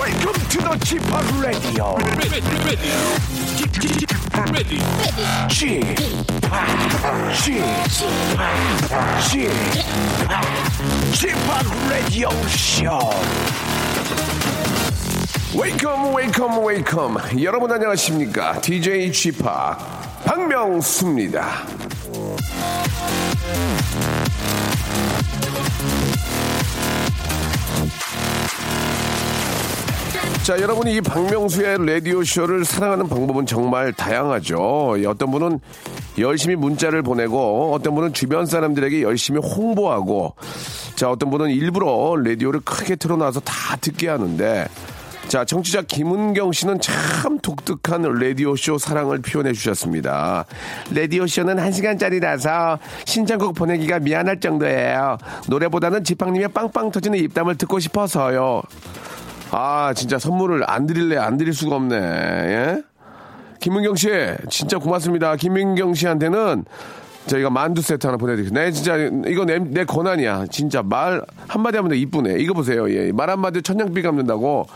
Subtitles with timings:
[0.00, 1.02] Welcome to the Chip
[1.44, 1.98] Radio.
[5.50, 5.84] Chip,
[9.28, 9.52] Chip,
[11.12, 11.36] Chip,
[11.90, 13.12] Radio Show.
[15.54, 17.18] Welcome, welcome, welcome.
[17.44, 18.58] 여러분 안녕하십니까?
[18.62, 19.44] DJ Chip
[20.24, 21.66] 박명수입니다.
[30.42, 34.96] 자, 여러분이 이 박명수의 라디오쇼를 사랑하는 방법은 정말 다양하죠.
[34.98, 35.60] 예, 어떤 분은
[36.18, 40.34] 열심히 문자를 보내고, 어떤 분은 주변 사람들에게 열심히 홍보하고,
[40.96, 44.66] 자, 어떤 분은 일부러 라디오를 크게 틀어놔서 다 듣게 하는데,
[45.28, 50.46] 자, 정치자 김은경 씨는 참 독특한 라디오쇼 사랑을 표현해 주셨습니다.
[50.92, 55.18] 라디오쇼는 1시간짜리라서 신청곡 보내기가 미안할 정도예요.
[55.48, 58.62] 노래보다는 지팡님의 빵빵 터지는 입담을 듣고 싶어서요.
[59.52, 61.96] 아, 진짜 선물을 안 드릴래, 안 드릴 수가 없네.
[61.96, 62.82] 예?
[63.60, 64.08] 김은경 씨,
[64.48, 65.36] 진짜 고맙습니다.
[65.36, 66.64] 김은경 씨한테는
[67.26, 68.58] 저희가 만두 세트 하나 보내드릴게요.
[68.58, 70.46] 네, 진짜, 이거 내, 내 권한이야.
[70.50, 71.98] 진짜 말 한마디 하면 돼.
[71.98, 72.36] 이쁘네.
[72.38, 72.90] 이거 보세요.
[72.90, 73.12] 예.
[73.12, 74.66] 말 한마디 천냥비 갚는다고.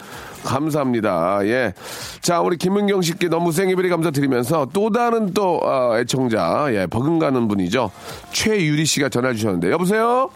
[0.44, 1.40] 감사합니다.
[1.44, 1.72] 예.
[2.20, 7.90] 자, 우리 김은경 씨께 너무 생일베리 감사드리면서 또 다른 또, 어, 애청자, 예, 버금가는 분이죠.
[8.32, 9.70] 최유리 씨가 전화 주셨는데.
[9.70, 10.28] 여보세요?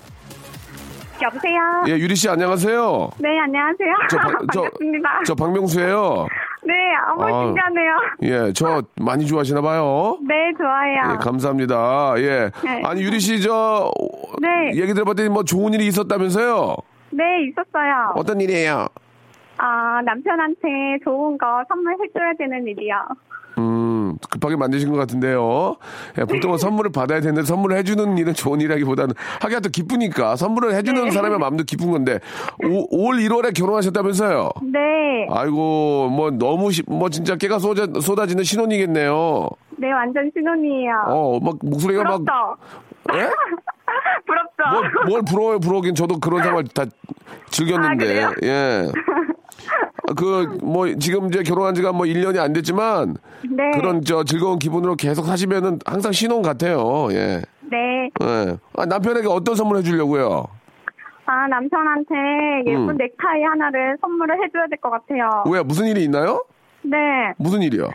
[1.20, 1.60] 여보세요.
[1.88, 3.10] 예, 유리 씨 안녕하세요.
[3.18, 3.94] 네, 안녕하세요.
[4.10, 5.20] 저, 박- 저, 반갑습니다.
[5.26, 6.26] 저 박명수예요.
[6.64, 6.74] 네,
[7.12, 7.44] 어머 아.
[7.46, 7.92] 신기하네요.
[8.48, 10.18] 예, 저 많이 좋아하시나 봐요.
[10.26, 11.14] 네, 좋아요.
[11.14, 12.14] 예, 감사합니다.
[12.18, 12.50] 예.
[12.62, 12.82] 네.
[12.84, 13.90] 아니, 유리 씨, 저,
[14.40, 14.76] 네.
[14.80, 16.76] 얘기 들어봤더니 뭐 좋은 일이 있었다면서요?
[17.10, 18.12] 네, 있었어요.
[18.16, 18.86] 어떤 일이에요?
[19.56, 22.94] 아, 남편한테 좋은 거 선물해 줘야 되는 일이요.
[23.58, 23.77] 음,
[24.30, 25.76] 급하게 만드신 것 같은데요.
[26.18, 31.04] 예, 보통은 선물을 받아야 되는데 선물을 해주는 일은 좋은 일이라기보다는 하기가 또 기쁘니까 선물을 해주는
[31.04, 31.10] 네.
[31.10, 32.18] 사람의 마음도 기쁜 건데
[32.64, 34.50] 오, 올 1월에 결혼하셨다면서요?
[34.72, 34.78] 네,
[35.30, 39.48] 아이고, 뭐 너무, 시- 뭐 진짜 깨가 쏟아, 쏟아지는 신혼이겠네요.
[39.78, 40.92] 네, 완전 신혼이에요.
[41.06, 42.18] 어, 막 목소리가 막.
[42.24, 42.32] 부럽죠?
[43.14, 43.30] 예?
[44.26, 44.70] 부럽죠?
[44.72, 45.94] 뭘, 뭘 부러워요, 부러우긴.
[45.94, 46.84] 저도 그런 생활 다
[47.50, 48.22] 즐겼는데.
[48.24, 48.32] 아?
[48.42, 48.86] 예.
[50.08, 53.16] 아, 그, 뭐, 지금 이제 결혼한 지가 뭐 1년이 안 됐지만,
[53.50, 53.70] 네.
[53.74, 57.08] 그런 저 즐거운 기분으로 계속 사시면은 항상 신혼 같아요.
[57.12, 57.42] 예.
[57.70, 58.08] 네.
[58.22, 58.56] 예.
[58.76, 60.46] 아, 남편에게 어떤 선물 해주려고요?
[61.26, 62.14] 아, 남편한테
[62.66, 62.96] 예쁜 음.
[62.96, 65.44] 넥타이 하나를 선물을 해줘야 될 것 같아요.
[65.50, 66.42] 왜, 무슨 일이 있나요?
[66.82, 66.96] 네.
[67.36, 67.90] 무슨 일이요?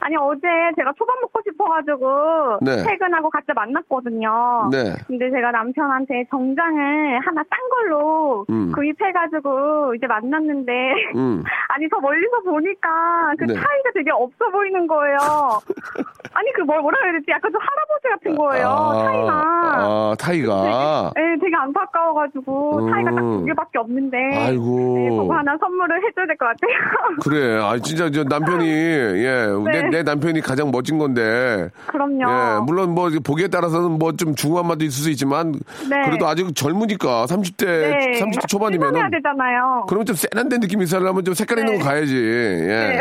[0.00, 0.46] 아니, 어제
[0.76, 2.82] 제가 초밥 먹고 싶어가지고 네.
[2.84, 4.68] 퇴근하고 같이 만났거든요.
[4.70, 4.94] 네.
[5.06, 8.72] 근데 제가 남편한테 정장을 하나 싼 걸로 음.
[8.72, 10.72] 구입해가지고 이제 만났는데
[11.16, 11.42] 음.
[11.68, 13.54] 아니 저 멀리서 보니까 그 네.
[13.54, 15.16] 차이가 되게 없어 보이는 거예요.
[16.34, 17.26] 아니 그 뭘 뭐라 해야 되지?
[17.30, 18.92] 약간 좀 할아 버지 같은 거예요.
[19.04, 19.42] 차이가.
[19.78, 21.12] 아, 타이가.
[21.14, 23.38] 네, 되게 안타까워가지고 차이가 딱 음.
[23.40, 24.94] 두 개밖에 없는데 아이고.
[24.98, 27.16] 네, 그거 하나 선물을 해줘야 될 것 같아요.
[27.24, 27.58] 그래.
[27.62, 29.46] 아, 진짜 저 남편이, 예.
[29.72, 29.88] 내, 네.
[29.90, 31.68] 내 남편이 가장 멋진 건데.
[31.86, 32.20] 그럼요.
[32.22, 35.52] 예, 물론 뭐 보기에 따라서는 뭐 좀 중후한 맛도 있을 수 있지만
[35.90, 36.02] 네.
[36.06, 38.18] 그래도 아직 젊으니까 30대 네.
[38.18, 39.84] 30대 초반이면은 되잖아요.
[39.88, 41.78] 그러면 좀 세련된 느낌 있으려면 좀 색깔 있는 네.
[41.80, 42.16] 거 가야지.
[42.16, 42.98] 예.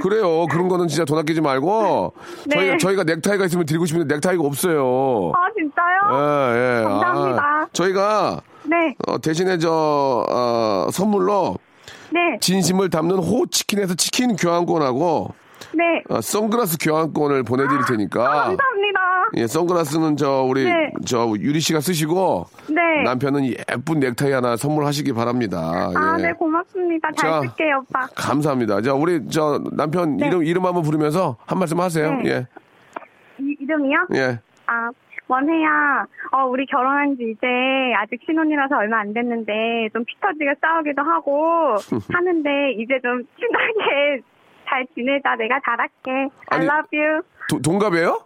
[0.00, 0.46] 그래요.
[0.50, 2.12] 그런 거는 진짜 돈 아끼지 말고
[2.48, 2.56] 네.
[2.56, 5.32] 저희가 저희가 넥타이가 있으면 드리고 싶은데 넥타이가 없어요.
[5.34, 6.54] 아 진짜요?
[6.54, 6.82] 예, 예.
[6.84, 7.42] 감사합니다.
[7.42, 11.56] 아, 저희가 네, 어, 대신에 저 어, 선물로
[12.12, 15.34] 네, 진심을 담는 호치킨에서 치킨 교환권하고
[15.74, 16.02] 네.
[16.08, 18.22] 어, 선글라스 교환권을 보내드릴 테니까.
[18.24, 19.00] 감사합니다.
[19.36, 20.90] 예, 선글라스는 저 우리 네.
[21.06, 23.02] 저 유리 씨가 쓰시고 네.
[23.04, 25.90] 남편은 예쁜 넥타이 하나 선물하시기 바랍니다.
[25.94, 26.22] 아, 예.
[26.22, 27.10] 네, 고맙습니다.
[27.16, 27.40] 잘 자.
[27.40, 28.08] 쓸게요, 오빠.
[28.16, 28.80] 감사합니다.
[28.82, 30.26] 자, 우리 저 남편 네.
[30.26, 32.10] 이름 이름 한번 부르면서 한 말씀 하세요.
[32.22, 32.30] 네.
[32.30, 32.46] 예.
[33.38, 34.08] 이, 이름이요?
[34.14, 34.40] 예.
[34.66, 34.90] 아,
[35.28, 37.46] 원혜야, 어, 우리 결혼한 지 이제
[37.96, 41.76] 아직 신혼이라서 얼마 안 됐는데, 좀 피 터지게 싸우기도 하고,
[42.12, 44.22] 하는데, 이제 좀 친하게
[44.70, 45.34] 잘 지내자.
[45.36, 46.10] 내가 잘할게.
[46.50, 47.22] I 아니- love you.
[47.48, 48.20] 도- 동갑이에요?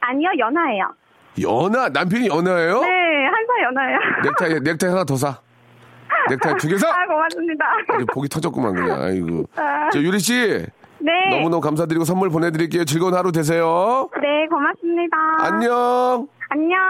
[0.00, 0.94] 아니요, 연하예요.
[1.42, 2.80] 연하 남편이 연하예요?
[2.80, 2.88] 네,
[3.26, 3.98] 한 살 연하예요.
[4.24, 5.38] 넥타이 넥타이 하나 더 사.
[6.30, 6.88] 넥타이 두 개 사?
[6.88, 7.64] 아, 고맙습니다.
[7.88, 9.02] 아주 복이 터졌구만 그냥.
[9.02, 9.44] 아이고.
[9.56, 10.64] 아, 저 유리 씨
[11.00, 11.12] 네.
[11.30, 12.84] 너무너무 감사드리고 선물 보내드릴게요.
[12.84, 14.08] 즐거운 하루 되세요.
[14.22, 15.16] 네, 고맙습니다.
[15.40, 16.28] 안녕.
[16.48, 16.80] 안녕.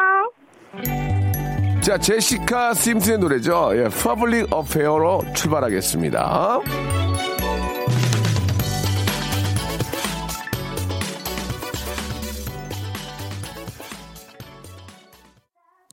[1.80, 3.70] 자, 제시카 심슨의 노래죠.
[3.74, 6.60] 예, Public Affair로 출발하겠습니다.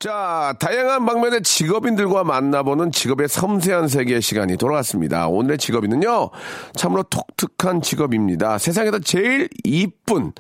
[0.02, 5.28] 자, 다양한 방면의 직업인들과 만나보는 직업의 섬세한 세계 시간이 돌아왔습니다.
[5.28, 6.32] 오늘의 직업인은요,
[6.74, 8.58] 참으로 독특한 직업입니다.
[8.58, 10.34] 세상에서 제일 이쁜,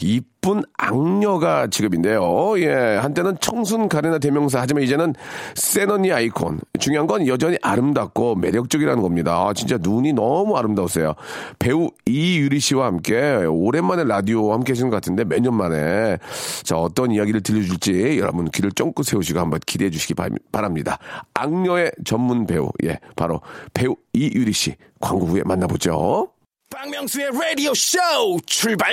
[0.00, 0.37] 이쁜
[0.76, 2.58] 악녀가 직업인데요.
[2.60, 2.68] 예,
[3.00, 5.14] 한때는 청순 가레나 대명사, 하지만 이제는
[5.54, 6.60] 센 언니 아이콘.
[6.78, 9.46] 중요한 건 여전히 아름답고 매력적이라는 겁니다.
[9.48, 11.14] 아, 진짜 눈이 너무 아름다우세요.
[11.58, 16.18] 배우 이유리 씨와 함께 오랜만에 라디오 함께 하시는 것 같은데 몇 년 만에
[16.64, 20.98] 자 어떤 이야기를 들려줄지 여러분 귀를 쫑긋 세우시고 한번 기대해 주시기 바- 바랍니다.
[21.34, 23.40] 악녀의 전문 배우 예 바로
[23.72, 26.28] 배우 이유리 씨 광고 후에 만나보죠.
[26.70, 27.98] 박명수의 라디오 쇼
[28.46, 28.92] 출발!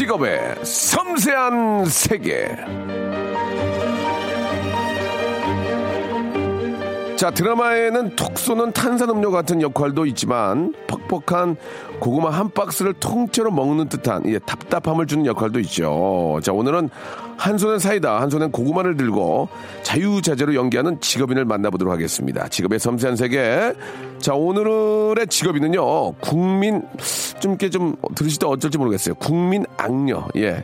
[0.00, 2.48] 직업의 섬세한 세계.
[7.16, 11.56] 자, 드라마에는 톡 쏘는 탄산음료 같은 역할도 있지만 퍽퍽한
[12.00, 16.40] 고구마 한 박스를 통째로 먹는 듯한 예, 답답함을 주는 역할도 있죠.
[16.42, 16.88] 자, 오늘은
[17.40, 19.48] 한 손엔 사이다, 한 손엔 고구마를 들고
[19.82, 22.46] 자유자재로 연기하는 직업인을 만나보도록 하겠습니다.
[22.48, 23.72] 직업의 섬세한 세계.
[24.18, 26.82] 자, 오늘의 직업인은요, 국민,
[27.40, 29.14] 좀 이렇게 좀 들으시다 어쩔지 모르겠어요.
[29.14, 30.28] 국민 악녀.
[30.36, 30.62] 예.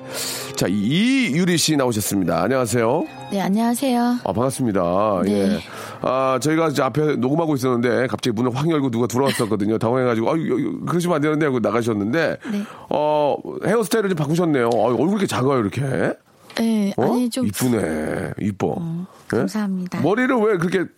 [0.54, 2.42] 자, 이유리 씨 나오셨습니다.
[2.42, 3.06] 안녕하세요.
[3.32, 4.18] 네, 안녕하세요.
[4.24, 5.22] 아, 반갑습니다.
[5.24, 5.32] 네.
[5.32, 5.58] 예.
[6.02, 9.78] 아, 저희가 이제 앞에 녹음하고 있었는데 갑자기 문을 확 열고 누가 들어왔었거든요.
[9.78, 10.34] 당황해가지고, 아,
[10.86, 12.62] 그러시면 안 되는데 하고 나가셨는데, 네.
[12.90, 13.34] 어,
[13.64, 14.68] 헤어스타일을 좀 바꾸셨네요.
[14.74, 16.12] 아, 얼굴 이렇게 작아요, 이렇게.
[16.58, 17.04] 네, 어?
[17.04, 18.32] 아니 좀 이쁘네.
[18.40, 18.76] 이뻐.
[19.32, 19.36] 예?
[19.38, 20.00] 감사합니다.
[20.00, 20.90] 머리를 왜 그렇게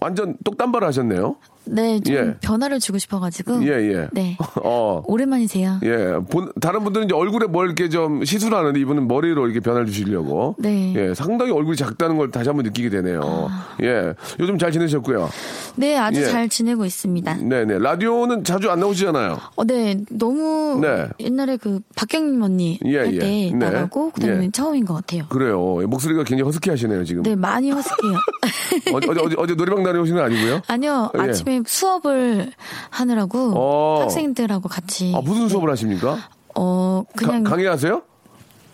[0.00, 1.36] 완전 똑단발 하셨네요?
[1.64, 2.34] 네, 좀 예.
[2.40, 3.64] 변화를 주고 싶어가지고.
[3.64, 4.08] 예, 예.
[4.12, 4.36] 네.
[4.62, 5.02] 어.
[5.06, 5.80] 오랜만이세요.
[5.84, 10.56] 예, 본, 다른 분들은 이제 얼굴에 뭘 이렇게 좀 시술하는데 이분은 머리로 이렇게 변화를 주시려고.
[10.58, 10.94] 네.
[10.96, 13.20] 예, 상당히 얼굴이 작다는 걸 다시 한번 느끼게 되네요.
[13.50, 13.76] 아.
[13.82, 15.28] 예, 요즘 잘 지내셨고요.
[15.76, 16.26] 네, 아주 예.
[16.26, 17.36] 잘 지내고 있습니다.
[17.36, 17.78] 네네.
[17.78, 19.38] 라디오는 자주 안 나오시잖아요.
[19.56, 21.08] 어, 네, 너무 네.
[21.20, 23.18] 옛날에 그 박경림 언니 예, 할 예.
[23.18, 23.52] 때 네.
[23.52, 24.50] 나가고 그다음에 예.
[24.50, 25.26] 처음인 것 같아요.
[25.28, 25.58] 그래요.
[25.86, 27.22] 목소리가 굉장히 허스키 하시네요, 지금.
[27.22, 28.16] 네, 많이 허스키해요.
[28.94, 30.62] 어제, 어제, 어제, 노래방 다녀오신 건 아니고요?
[30.66, 31.20] 아니요, 예.
[31.20, 32.52] 아침에 수업을
[32.90, 34.02] 하느라고 어.
[34.02, 36.18] 학생들하고 같이 아, 무슨 수업을 하십니까?
[36.54, 38.02] 어 그냥 가- 강의하세요?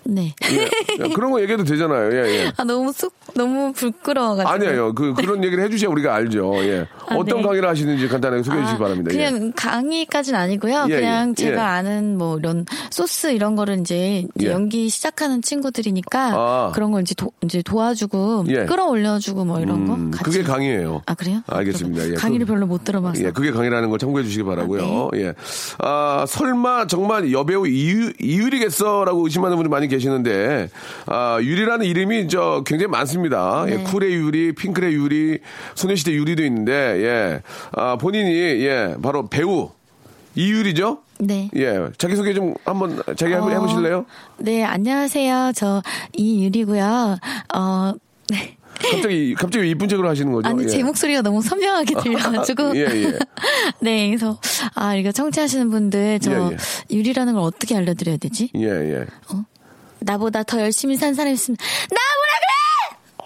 [0.09, 0.35] 네.
[0.53, 1.09] 예.
[1.15, 2.13] 그런 거 얘기해도 되잖아요.
[2.13, 2.53] 예, 예.
[2.57, 4.49] 아 너무 쑥 너무 부끄러워가지고.
[4.49, 4.95] 아니에요.
[4.95, 6.53] 그, 그런 얘기를 해주셔야 우리가 알죠.
[6.65, 6.87] 예.
[7.09, 7.43] 아, 어떤 네.
[7.43, 9.11] 강의를 하시는지 간단하게 소개해 주시기 아, 바랍니다.
[9.13, 9.17] 예.
[9.31, 10.87] 그냥 강의까지는 아니고요.
[10.91, 11.67] 예, 그냥 예, 제가 예.
[11.67, 14.51] 아는 뭐 이런 소스 이런 거를 이제, 이제 예.
[14.53, 16.73] 연기 시작하는 친구들이니까 아.
[16.75, 18.65] 그런 걸 이제, 도, 이제 도와주고 예.
[18.67, 20.25] 끌어올려주고 뭐 이런 거 음, 같이.
[20.25, 21.03] 그게 강의예요.
[21.07, 21.43] 아 그래요?
[21.47, 22.11] 알겠습니다.
[22.11, 23.23] 예, 강의를 그- 별로 못 들어봐서.
[23.25, 25.11] 예, 그게 강의라는 걸 참고해 주시기 바라고요.
[25.13, 25.35] 아, 예.
[25.79, 30.69] 아, 설마 정말 여배우 이유, 이유리겠어라고 의심하는 분이 많이 계시는데,
[31.07, 33.65] 아, 유리라는 이름이 저 굉장히 많습니다.
[33.69, 33.85] 예, 네.
[33.85, 35.39] 쿨의 유리, 핑클의 유리,
[35.75, 37.41] 소녀시대 유리도 있는데, 예.
[37.73, 39.71] 아, 본인이, 예, 바로 배우,
[40.35, 40.99] 이유리죠?
[41.19, 41.51] 네.
[41.57, 41.89] 예.
[41.97, 44.05] 자기소개 좀 한번 자기 어, 해보실래요?
[44.39, 45.53] 네, 안녕하세요.
[45.55, 45.83] 저
[46.13, 47.17] 이유리고요.
[47.55, 47.93] 어,
[48.29, 48.57] 네.
[48.79, 50.49] 갑자기, 갑자기 이쁜 척으로 하시는 거죠?
[50.49, 50.69] 아니 예.
[50.69, 53.19] 제 목소리가 너무 선명하게 들려가지고 예, 예.
[53.81, 54.39] 네 그래서
[54.75, 56.95] 아 이거 청취하시는 분들 저 예, 예.
[56.95, 58.51] 유리라는 걸 어떻게 알려드려야 되지?
[58.55, 59.07] 예, 예.
[60.01, 61.57] 나보다 더 열심히 산 사람 있으면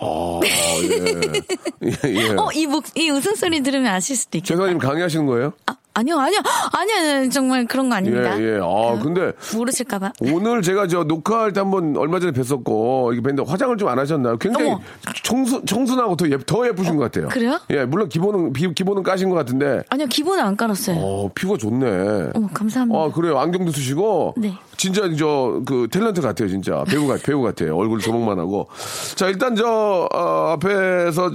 [0.01, 0.49] 아, 예.
[1.85, 2.29] 예, 예.
[2.37, 4.55] 어 이 목 이 웃음소리 들으면 아실 수도 있겠다.
[4.55, 5.53] 죄송하지만 강의하시는 거예요?
[5.67, 6.39] 아, 아니요 아니요
[6.73, 8.41] 아니요 정말 그런 거 아닙니다.
[8.41, 8.61] 예, 예.
[8.63, 10.13] 아, 근데 모르실까봐.
[10.21, 14.37] 오늘 제가 저 녹화할 때 한번 얼마 전에 뵀었고 이게 뵀는데 화장을 좀 안 하셨나요?
[14.37, 14.81] 굉장히 어머.
[15.25, 17.29] 청순 청순하고 더, 예, 더 예쁘신 것 같아요.
[17.29, 17.59] 그래요?
[17.71, 20.97] 예, 물론 기본은 비- 기본은 까신 것 같은데 아니요 기본은 안 깔았어요.
[20.99, 22.31] 어 피부가 좋네.
[22.35, 22.99] 어머 감사합니다.
[23.01, 24.55] 아 그래요 안경도 쓰시고 네.
[24.77, 28.69] 진짜 저 그 탤런트 같아요 진짜 배우 같 배우 같아요 얼굴 조목만 하고
[29.17, 31.31] 자 일단 저 어, 앞에서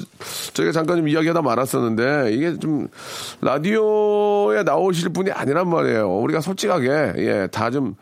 [0.54, 2.88] 저희가 잠깐 좀 이야기하다 말았었는데 이게 좀
[3.42, 6.10] 라디오 에 나오실 분이 아니란 말이에요.
[6.20, 7.96] 우리가 솔직하게 예 다 좀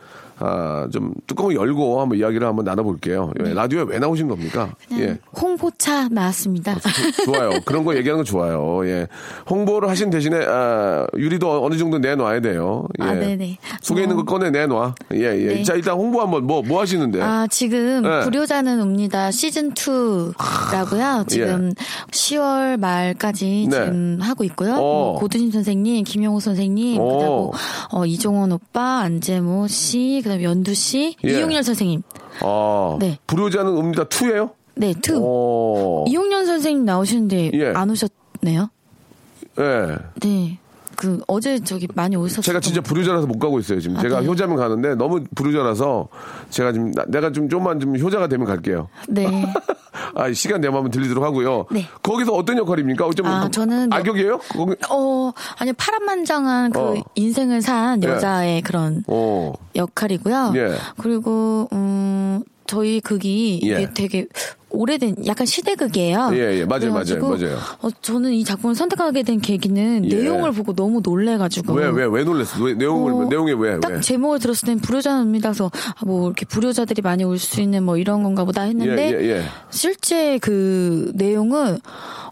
[0.46, 3.32] 아, 좀 뚜껑을 열고 한번 이야기를 한번 나눠볼게요.
[3.40, 4.74] 예, 라디오에 왜 나오신 겁니까?
[4.90, 4.98] 네.
[4.98, 5.20] 그냥 예.
[5.40, 6.76] 홍보차 나왔습니다.
[7.24, 7.52] 좋아요.
[7.64, 8.86] 그런 거 얘기하는 거 좋아요.
[8.86, 9.08] 예.
[9.50, 12.86] 홍보를 하신 대신에, 아, 유리도 어느 정도 내놔야 돼요.
[13.02, 13.06] 예.
[13.06, 13.58] 아, 네네.
[13.82, 14.26] 속에 있는 거 어.
[14.26, 14.96] 꺼내 내놔.
[15.14, 15.54] 예, 예.
[15.56, 15.64] 네.
[15.64, 17.22] 자, 일단 홍보 한번 뭐, 뭐 하시는데?
[17.22, 18.20] 아, 지금 네.
[18.26, 19.32] 불효자는 옵니다.
[19.32, 21.26] 시즌 2라고요.
[21.30, 21.72] 지금
[22.12, 23.86] 10월 말까지 네.
[23.86, 24.74] 지금 하고 있고요.
[24.74, 24.78] 어.
[24.78, 27.06] 뭐 고두심 선생님, 김영호 선생님, 어.
[27.06, 27.54] 그리고
[27.92, 31.38] 어, 이종원 오빠, 안재모 씨, 그 다음 연두 씨, 예.
[31.38, 32.02] 이용렬 선생님.
[32.42, 33.20] 아, 네.
[33.28, 34.52] 불효자는 읍니다 2예요?
[34.76, 35.14] 네, 2.
[35.14, 36.06] 오.
[36.08, 37.74] 이용렬 선생님 나오시는데 예.
[37.76, 38.70] 안 오셨네요.
[39.60, 39.98] 예.
[40.22, 40.58] 네.
[40.96, 42.42] 그 어제 저기 많이 오셨어요.
[42.42, 43.80] 제가 진짜 부르자라서 못 가고 있어요.
[43.80, 44.28] 지금 아, 제가 네.
[44.28, 46.08] 효자면 가는데 너무 부르자라서
[46.50, 48.90] 제가 지금 나- 내가 좀 좀만 좀 효자가 되면 갈게요.
[49.08, 49.28] 네.
[50.16, 51.66] 아, 시간 내면 한번 들리도록 하고요.
[51.72, 51.88] 네.
[52.02, 53.10] 거기서 어떤 역할입니까?
[53.16, 54.38] 좀 아, 저는 여- 악역이에요?
[54.50, 56.96] 거기 어, 아니 파란만장한 그 어.
[57.16, 58.08] 인생을 산 예.
[58.08, 59.54] 여자의 그런 어.
[59.76, 60.54] 역할이고요.
[60.56, 60.76] 예.
[60.98, 62.42] 그리고 음
[62.74, 63.68] 저희 극이 예.
[63.68, 64.26] 이게 되게
[64.72, 66.32] 오래된 약간 시대극이에요.
[66.34, 66.66] 예, 예.
[66.66, 67.58] 맞아요, 맞아요, 맞아요.
[67.84, 70.16] 어, 저는 이 작품을 선택하게 된 계기는 예.
[70.16, 71.74] 내용을 보고 너무 놀래가지고.
[71.74, 72.64] 왜, 왜, 왜 놀랬어?
[72.64, 74.00] 왜, 내용을, 어, 내용에 왜, 딱 왜?
[74.02, 75.50] 제목을 들었을 땐 불효자입니다.
[75.52, 79.22] 그래서 아, 뭐 이렇게 불효자들이 많이 올 수 있는 뭐 이런 건가 보다 했는데 예,
[79.24, 79.44] 예, 예.
[79.70, 81.78] 실제 그 내용은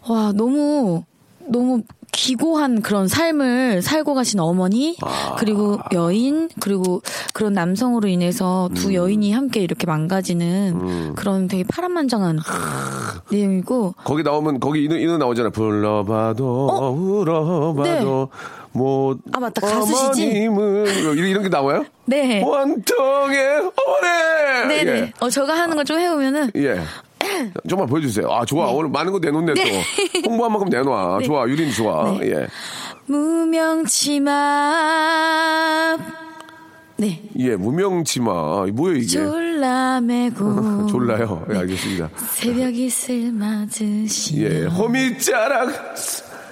[0.08, 1.04] 와 너무
[1.46, 5.34] 너무 기고한 그런 삶을 살고 가신 어머니 아.
[5.38, 7.02] 그리고 여인 그리고
[7.32, 8.94] 그런 남성으로 인해서 두 음.
[8.94, 12.38] 여인이 함께 이렇게 망가지는 그런 되게 파란만장한
[13.30, 15.50] 내용이고 거기 나오면, 거기 이는, 이는 나오잖아.
[15.50, 16.66] 불러봐도,
[16.96, 18.28] 울어봐도,
[18.72, 19.16] 뭐.
[19.32, 19.60] 아, 맞다.
[19.66, 20.46] 가수시지?
[20.48, 21.84] 어머님은, 이런, 이런 게 나와요?
[22.04, 24.68] 네 원통의 어머니!
[24.68, 25.12] 네네 예.
[25.20, 26.80] 어 저가 하는 걸 좀 해오면은 예.
[27.68, 28.28] 좀만 보여주세요.
[28.30, 28.66] 아, 좋아.
[28.70, 29.60] 오늘 많은 거 내놓네, 또.
[30.28, 31.18] 홍보한 만큼 내놔.
[31.20, 31.24] 네.
[31.26, 31.48] 좋아.
[31.48, 32.10] 유린 좋아.
[32.18, 32.30] 네.
[32.30, 32.46] 예.
[34.72, 35.96] 무명치마
[36.96, 38.66] 네 예, 무명치마.
[38.72, 39.06] 뭐예요, 이게?
[39.08, 41.44] 졸라매고 졸라요.
[41.52, 42.10] 예, 알겠습니다.
[42.30, 45.68] 새벽 이 슬 맞으시 예, 호미자락,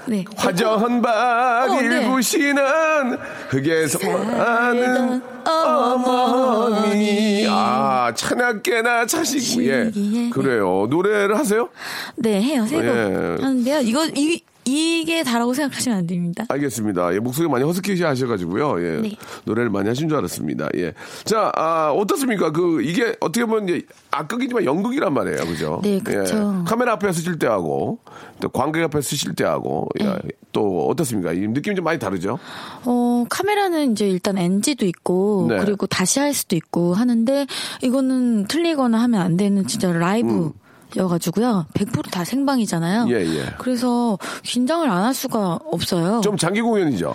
[0.07, 0.25] 네.
[0.37, 1.87] 화전 박 어, 네.
[1.87, 7.47] 일구시는 흙에서 많은 어머니.
[7.49, 9.91] 아, 차나깨나 차시고, 예.
[10.33, 10.87] 그래요.
[10.89, 11.69] 노래를 하세요?
[12.17, 13.37] 네 해요 세곡 예.
[13.43, 14.41] 하는데요 이거 이
[14.71, 17.15] 이게 다라고 생각하시면 안 됩니다 알겠습니다.
[17.15, 18.83] 예, 목소리 많이 허스키시 하셔가지고요.
[18.83, 19.17] 예, 네.
[19.45, 20.69] 노래를 많이 하신 줄 알았습니다.
[20.77, 20.93] 예.
[21.25, 22.53] 자, 아, 어떻습니까?
[22.53, 25.39] 그, 이게 어떻게 보면 이제 악극이지만 연극이란 말이에요.
[25.39, 25.81] 그죠?
[25.83, 26.61] 네, 그쵸.
[26.61, 26.65] 예.
[26.65, 27.99] 카메라 앞에 쓰실 때 하고,
[28.41, 30.19] 또 관객 앞에 쓰실 때 하고, 예, 네.
[30.53, 31.33] 또 어떻습니까?
[31.33, 32.39] 이 느낌이 좀 많이 다르죠?
[32.85, 35.59] 어 카메라는 이제 일단 NG도 있고 네.
[35.59, 37.47] 그리고 다시 할 수도 있고 하는데
[37.83, 40.53] 이거는 틀리거나 하면 안 되는 진짜 라이브
[40.97, 43.07] 여가지고요 100%다 생방이잖아요.
[43.11, 43.45] 예, 예.
[43.59, 46.21] 그래서 긴장을 안 할 수가 없어요.
[46.23, 47.15] 좀 장기 공연이죠?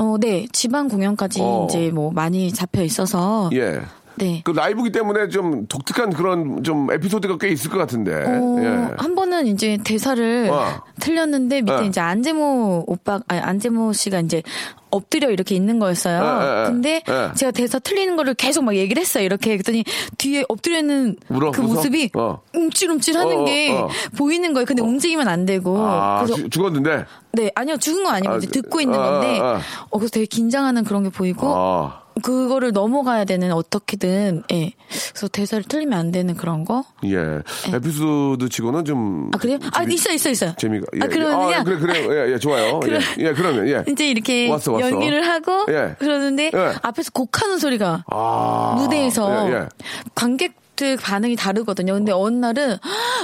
[0.00, 0.46] 어, 네.
[0.52, 1.66] 지방 공연까지 어.
[1.68, 3.50] 이제 뭐 많이 잡혀 있어서.
[3.52, 3.80] 예.
[4.16, 4.42] 네.
[4.44, 8.12] 그 라이브기 때문에 좀 독특한 그런 좀 에피소드가 꽤 있을 것 같은데.
[8.14, 8.94] 어, 예.
[8.96, 10.82] 한 번은 이제 대사를 어.
[11.00, 11.82] 틀렸는데 밑에 어.
[11.82, 14.42] 이제 안재모 오빠, 아니, 안재모 씨가 이제
[14.90, 16.22] 엎드려 이렇게 있는 거였어요.
[16.22, 16.66] 예, 예, 예.
[16.66, 17.34] 근데 예.
[17.34, 19.24] 제가 대사 틀리는 거를 계속 막 얘기를 했어요.
[19.24, 19.82] 이렇게 그랬더니
[20.18, 21.50] 뒤에 엎드려 있는 울어?
[21.50, 21.74] 그 웃어?
[21.74, 22.40] 모습이 어.
[22.54, 23.88] 움찔움찔 하는 어, 어, 게 어.
[24.16, 24.64] 보이는 거예요.
[24.66, 25.76] 근데 움직이면 안 되고.
[25.80, 27.04] 아, 그래서 죽- 죽었는데?
[27.32, 27.76] 네, 아니요.
[27.76, 29.60] 죽은 건 아니고 아, 이제 듣고 있는 아, 건데 아, 아.
[29.90, 32.03] 어 그래서 되게 긴장하는 그런 게 보이고 아.
[32.22, 34.72] 그거를 넘어가야 되는 어떻게든 예.
[35.10, 36.84] 그래서 대사를 틀리면 안 되는 그런 거.
[37.04, 37.40] 예.
[37.74, 39.30] 에피소드 치고는 좀.
[39.34, 39.58] 아 그래요?
[39.72, 40.54] 아 있어 있어 있어요.
[40.56, 40.86] 재미가.
[40.96, 41.50] 예, 아 그러면요.
[41.50, 41.54] 예.
[41.56, 42.28] 아, 그래, 그래.
[42.28, 42.78] 예, 예, 좋아요.
[42.84, 43.84] 그럼- 예, 예, 그러면, 예.
[43.90, 44.90] 이제 이렇게 왔어, 왔어.
[44.90, 45.96] 연기를 하고 예.
[45.98, 46.74] 그러는데 예.
[46.82, 48.74] 앞에서 곡하는 소리가 아.
[48.78, 49.68] 무대에서 예, 예.
[50.14, 51.92] 관객 들 반응이 다르거든요.
[51.94, 52.76] 근데 어느 날은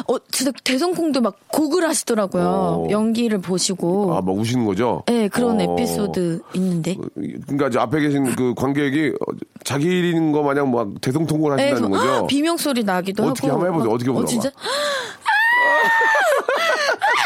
[0.08, 2.86] 어 진짜 대성콩도 막 곡을 하시더라고요.
[2.86, 2.90] 오.
[2.90, 4.14] 연기를 보시고.
[4.14, 5.02] 아, 막 우시는 거죠?
[5.06, 5.62] 네, 그런 어.
[5.62, 6.96] 에피소드 있는데.
[7.14, 9.32] 그러니까 이제 앞에 계신 그 관객이 어,
[9.64, 12.26] 자기 일인 거 마냥 막 대성통곡을 네, 하신다는 그래서 거죠?
[12.26, 13.60] 비명 소리 나기도 어떻게 하고.
[13.60, 13.88] 한번 해보세요.
[13.90, 14.28] 막, 어떻게 어, 보라고.
[14.28, 14.50] 진짜?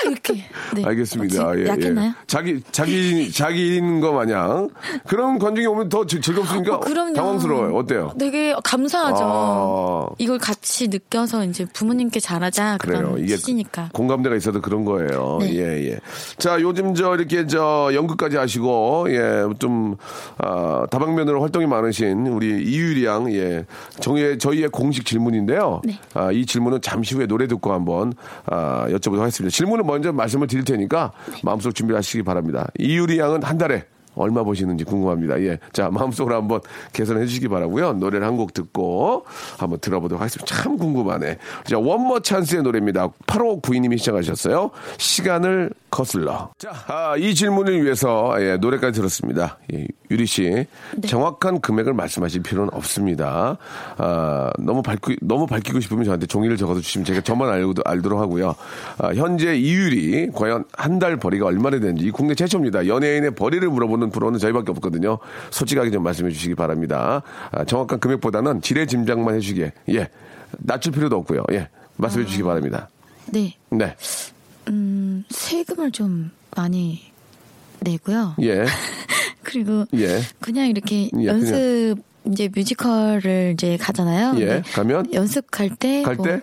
[0.04, 0.44] 이렇게.
[0.74, 0.84] 네.
[0.84, 1.46] 알겠습니다.
[1.48, 2.08] 어, 지- 예, 약했나요?
[2.10, 2.14] 예.
[2.26, 4.68] 자기 자기 자기 일인 거 마냥
[5.06, 7.14] 그런 관중이 오면 더 즐- 즐겁으니까 어, 그럼요.
[7.14, 7.76] 당황스러워요.
[7.76, 8.12] 어때요?
[8.18, 9.24] 되게 감사하죠.
[9.24, 10.06] 아.
[10.18, 12.98] 이걸 같이 느껴서 이제 부모님께 잘하자 그래요.
[13.02, 13.90] 그런 이게 취지니까.
[13.92, 15.38] 공감대가 있어도 그런 거예요.
[15.40, 15.54] 네.
[15.54, 15.98] 예, 예.
[16.38, 19.96] 자, 요즘 저 이렇게 저 연극까지 하시고 예, 좀
[20.38, 23.64] 아, 다방면으로 활동이 많으신 우리 이유리 양 예.
[24.00, 25.80] 저희의 저희의 공식 질문인데요.
[25.84, 25.98] 네.
[26.14, 28.12] 아, 이 질문은 잠시 후에 노래 듣고 한번
[28.46, 29.54] 아, 여쭤보도록 하겠습니다.
[29.54, 31.40] 질문을 먼저 말씀을 드릴 테니까 네.
[31.42, 32.68] 마음속 준비하시기 바랍니다.
[32.78, 33.84] 이유리 양은 한 달에
[34.14, 35.40] 얼마 버시는지 궁금합니다.
[35.42, 35.59] 예.
[35.73, 36.61] 자, 마음속으로 한번
[36.92, 37.94] 계산해 주시기 바라고요.
[37.94, 39.25] 노래를 한 곡 듣고
[39.59, 40.44] 한번 들어보도록 하겠습니다.
[40.52, 41.38] 참 궁금하네.
[41.66, 43.09] 자, 원머 찬스의 노래입니다.
[43.26, 44.71] 8호 부인님이 시작하셨어요.
[44.99, 46.50] 시간을 거슬러.
[46.59, 49.59] 자, 아, 이 질문을 위해서 예, 노래까지 들었습니다.
[49.73, 50.66] 예, 유리 씨.
[51.06, 53.56] 정확한 금액을 말씀하실 필요는 없습니다.
[53.99, 58.56] 아, 너무 밝히, 너무 밝히고 싶으면 저한테 종이를 적어서 주시면 제가 저만 알고, 알도록 하고요.
[58.99, 62.87] 아, 현재 이율이 과연 한 달 벌이가 얼마나 되는지 국내 최초입니다.
[62.87, 65.18] 연예인의 벌이를 물어보는 프로는 저희밖에 없거든요.
[65.50, 67.23] 솔직하게 좀 말씀해 주시기 바랍니다.
[67.50, 70.08] 아, 정확한 금액보다는 지레 짐작만 해주기에, 예.
[70.58, 71.44] 낮출 필요도 없고요.
[71.52, 71.68] 예.
[71.96, 72.88] 말씀해 주시기 바랍니다.
[73.26, 73.54] 네.
[73.70, 73.96] 네.
[74.68, 77.00] 음, 세금을 좀 많이
[77.80, 78.34] 내고요.
[78.42, 78.64] 예.
[79.42, 80.20] 그리고 예.
[80.40, 81.96] 그냥 이렇게 예, 연습
[82.26, 84.34] 이제 뮤지컬을 이제 가잖아요.
[84.40, 85.12] 예, 가면?
[85.12, 86.40] 연습할 때갈 뭐 때?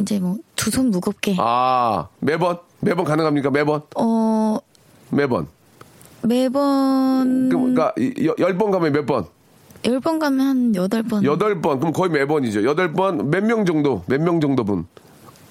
[0.00, 2.58] 이제 뭐 두 손 무겁게 아, 매번?
[2.80, 3.50] 매번 가능합니까?
[3.50, 3.82] 매번?
[3.96, 4.58] 어
[5.10, 5.46] 매번.
[6.22, 9.24] 매번 그러니까 이- 여- 열번 가면 몇 번?
[9.86, 11.24] 열 번 가면 한 여덟 번.
[11.24, 12.64] 여덟 번 그럼 거의 매번이죠.
[12.64, 14.02] 여덟 번 몇 명 정도?
[14.06, 14.86] 몇 명 정도 분?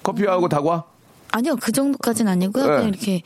[0.02, 0.84] 커피하고 다과?
[1.32, 2.64] 아니요, 그 정도까지는 아니고요.
[2.64, 2.70] 네.
[2.70, 3.22] 그냥 이렇게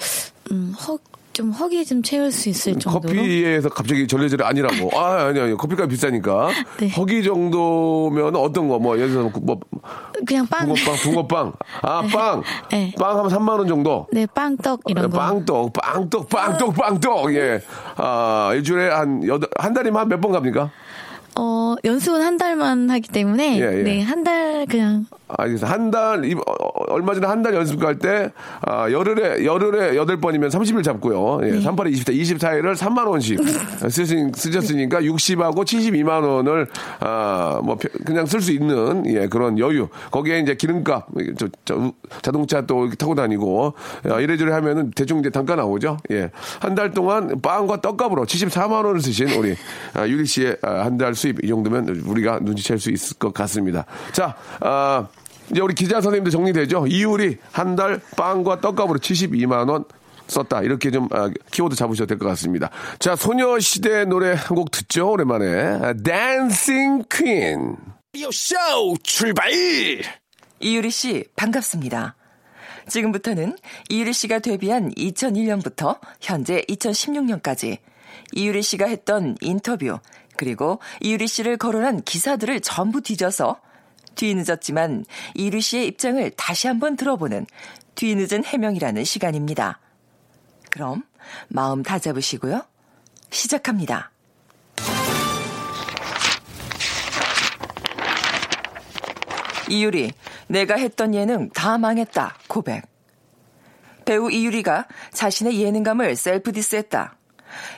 [0.51, 0.99] 음, 허,
[1.35, 3.15] 좀 허기 좀 채울 수 있을 정도로.
[3.15, 4.99] 커피에서 갑자기 전래절래 아니라고.
[4.99, 5.57] 아, 아니, 아니.
[5.57, 6.49] 커피가 비싸니까.
[6.81, 6.89] 네.
[6.91, 9.59] 허기 정도면 어떤 거, 뭐, 예를 들어서 뭐,
[10.25, 10.67] 그냥 빵.
[10.67, 11.53] 붕어빵, 붕어빵.
[11.83, 12.43] 아, 빵.
[12.71, 12.93] 네.
[12.99, 14.07] 빵 하면 3만원 정도.
[14.13, 15.19] 네, 빵떡 이런 거.
[15.19, 17.35] 빵떡, 빵떡, 빵떡, 빵떡.
[17.35, 17.61] 예.
[17.97, 20.71] 아, 일주일에 한 여덟, 한 달이면 한 몇 번 갑니까?
[21.37, 23.83] 어, 연습은 한 달만 하기 때문에 예, 예.
[23.83, 25.67] 네, 한 달 그냥 알겠어.
[25.67, 28.31] 한 달, 이- 어, 어, 얼마 전에 한 달 연습 갈 때,
[28.63, 31.41] 아, 열흘에, 열흘에 여덟 번이면 30일 잡고요.
[31.43, 33.91] 예, 38에 24, 24일을 3만원씩
[34.37, 36.69] 쓰셨으니까 60하고 72만원을,
[37.01, 39.89] 아, 뭐, 펴- 그냥 쓸 수 있는, 예, 그런 여유.
[40.11, 41.07] 거기에 이제 기름값,
[41.39, 43.75] 저, 저, 자동차 또 타고 다니고,
[44.09, 45.97] 아, 이래저래 하면은 대충 이제 단가 나오죠.
[46.13, 46.31] 예.
[46.61, 49.55] 한 달 동안 빵과 떡값으로 74만원을 쓰신 우리,
[49.95, 53.85] 아, 유리 씨의 한 달 수 입, 이 정도면 우리가 눈치챌 수 있을 것 같습니다.
[54.13, 55.07] 자, 아,
[55.51, 56.87] 이제 우리 기자 선생님도 정리되죠?
[56.87, 59.85] 이율이 한 달 빵과 떡값으로 72만 원
[60.27, 60.63] 썼다.
[60.63, 62.71] 이렇게 좀 아, 키워드 잡으셔도 될 것 같습니다.
[62.99, 65.11] 자, 소녀시대 노래 한 곡 듣죠?
[65.11, 65.47] 오랜만에.
[65.83, 67.77] 아, 댄싱 퀸.
[68.31, 69.51] 쇼 출발!
[70.61, 72.15] 이유리 씨, 반갑습니다.
[72.89, 73.57] 지금부터는
[73.89, 77.79] 이유리 씨가 데뷔한 2001년부터 현재 2016년까지
[78.33, 79.99] 이유리 씨가 했던 인터뷰,
[80.37, 83.61] 그리고 이유리 씨를 거론한 기사들을 전부 뒤져서
[84.15, 87.47] 뒤늦었지만 이유리 씨의 입장을 다시 한번 들어보는
[87.95, 89.81] 뒤늦은 해명이라는 시간입니다.
[90.71, 91.05] 그럼
[91.49, 92.63] 마음 다잡으시고요.
[93.31, 94.11] 시작합니다.
[99.69, 100.13] 이유리,
[100.47, 102.37] 내가 했던 예능 다 망했다.
[102.49, 102.83] 고백.
[104.05, 107.17] 배우 이유리가 자신의 예능감을 self diss했다.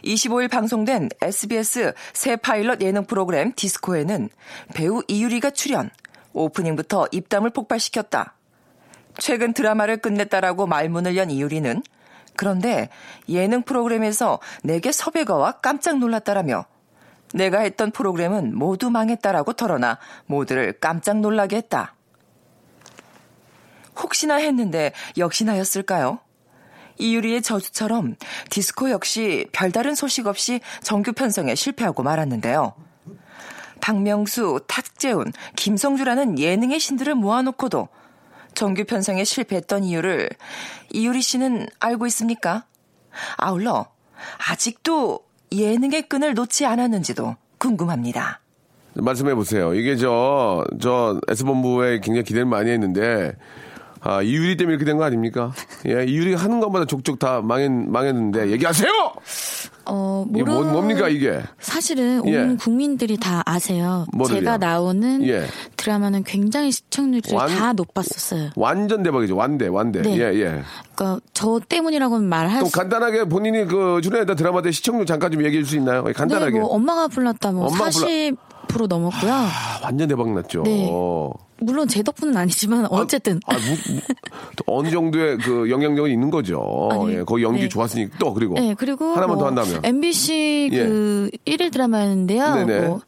[0.05, 4.29] 25일 방송된 SBS 새 파일럿 예능 프로그램 디스코에는
[4.75, 5.91] 배우 이유리가 출연,
[6.33, 8.35] 오프닝부터 입담을 폭발시켰다.
[9.19, 11.83] 최근 드라마를 끝냈다라고 말문을 연 이유리는
[12.37, 12.91] 그런데
[13.29, 16.67] 예능 프로그램에서 내게 섭외가 와 깜짝 놀랐다라며
[17.35, 21.95] 내가 했던 프로그램은 모두 망했다라고 털어놔 모두를 깜짝 놀라게 했다.
[23.99, 26.19] 혹시나 했는데 역시나였을까요?
[26.99, 28.17] 이유리의 저주처럼
[28.51, 32.75] 디스코 역시 별다른 소식 없이 정규 편성에 실패하고 말았는데요.
[33.81, 37.89] 박명수, 탁재훈, 김성주라는 예능의 신들을 모아놓고도
[38.55, 40.31] 정규 편성에 실패했던 이유를
[40.93, 42.65] 이유리 씨는 알고 있습니까?
[43.37, 43.87] 아울러
[44.49, 45.21] 아직도
[45.53, 48.41] 예능의 끈을 놓지 않았는지도 궁금합니다.
[48.95, 49.75] 말씀해 보세요.
[49.75, 53.35] 이게 저, 저 S본부에 굉장히 기대를 많이 했는데,
[54.07, 55.53] 아, 이유리 때문에 이렇게 된 거 아닙니까?
[55.87, 58.91] 예, 이유리 하는 것마다 족족 다 망했, 망했는데, 얘기하세요!
[59.89, 61.41] 어, 이게 뭐, 모르- 뭡니까, 이게?
[61.61, 62.39] 사실은 예.
[62.39, 64.07] 온 국민들이 다 아세요.
[64.13, 64.41] 뭐를요?
[64.41, 65.45] 제가 나오는 예.
[65.77, 68.51] 드라마는 굉장히 시청률이 완- 다 높았었어요.
[68.57, 69.37] 완전 대박이죠.
[69.37, 70.03] 완대, 완대.
[70.03, 70.17] 네.
[70.19, 70.63] 예, 예.
[70.97, 75.63] 그러니까 저 때문이라고는 말할 좀수 간단하게 본인이 그 출연했던 드라마 때 시청률 잠깐 좀 얘기해
[75.63, 76.03] 줄 수 있나요?
[76.05, 76.53] 간단하게.
[76.53, 78.07] 네, 뭐 엄마가 불렀다 뭐 엄마가 불러-
[78.77, 79.33] 40% 넘었고요.
[79.33, 79.49] 아,
[79.83, 80.63] 완전 대박 났죠.
[80.65, 80.91] 네.
[81.59, 84.01] 물론 제 덕분은 아니지만 어쨌든 아, 무- 무-
[84.57, 86.89] 또 어느 정도의 그 영향력이 있는 거죠.
[86.93, 87.69] 아니, 예, 거기 연기 네.
[87.69, 90.79] 좋았으니까 또 그리고 네, 그리고 하나만 뭐 더 한다면 MBC 예.
[90.85, 92.55] 그 1일 드라마였는데요.
[92.55, 92.81] 네네.
[92.89, 93.01] 뭐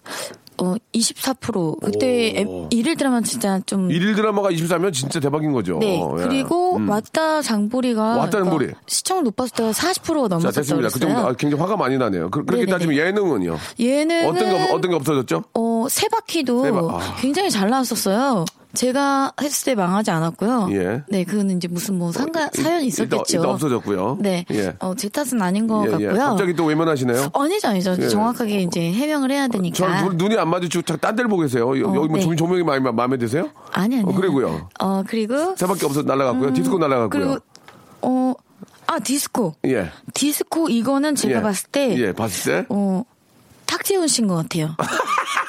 [0.61, 2.63] 어, 24% 그때 오.
[2.65, 5.79] 엠- 일일 드라마 진짜 좀 일일 드라마가 24면 진짜 대박인 거죠.
[5.79, 6.01] 네.
[6.01, 6.23] 예.
[6.23, 6.89] 그리고 음.
[6.89, 8.71] 왔다 장보리가 왔다 장보리.
[8.87, 10.53] 시청 높았을 때가 40%가 자, 넘었었어요.
[10.53, 10.89] 됐습니다.
[10.89, 12.31] 그 정도 아, 굉장히 화가 많이 나네요.
[12.31, 12.73] 그, 렇게 네네네.
[12.73, 13.57] 따지면 예능은요.
[13.79, 15.45] 예능은 어떤 게, 없- 어떤 게 없어졌죠?
[15.55, 17.17] 어, 세 바퀴도 세 바- 아.
[17.21, 18.45] 굉장히 잘 나왔었어요.
[18.79, 20.69] 제가 했을 때 망하지 않았고요.
[20.71, 21.03] 예.
[21.09, 23.39] 네, 그거는 이제 무슨 뭐 상가, 일- 사연이 있었겠죠.
[23.39, 24.19] 일단 없어졌고요.
[24.21, 24.45] 네.
[24.53, 24.73] 예.
[24.79, 26.07] 어, 제 탓은 아닌 것 예, 예.
[26.07, 26.25] 같고요.
[26.27, 27.31] 갑자기 또 외면하시네요.
[27.35, 27.97] 아니죠, 아니죠.
[27.99, 28.07] 예.
[28.09, 30.03] 정확하게 이제 해명을 해야 저 되니까.
[30.05, 31.65] 눈- 눈이 안 마주치고 딴 데를 보고 계세요.
[31.81, 32.21] 여- 어, 여기 뭐 네.
[32.21, 33.51] 조- 조명이 많이 마- 마음에 드세요?
[33.73, 34.05] 아니, 아니.
[34.05, 34.69] 어, 그리고요.
[34.79, 35.57] 어, 그리고.
[35.57, 36.53] 세밖에 없어 날라갔고요.
[36.55, 37.09] 디스코 날라갔고요.
[37.11, 37.39] 그리고,
[38.03, 38.33] 어,
[38.87, 39.57] 아, 디스코.
[39.67, 39.91] 예.
[40.15, 41.43] 디스코 이거는 제가 예.
[41.43, 41.99] 봤을 때.
[41.99, 42.67] 예, 봤을 때.
[42.69, 43.03] 어,
[43.67, 44.77] 탁재훈 씨인 것 같아요.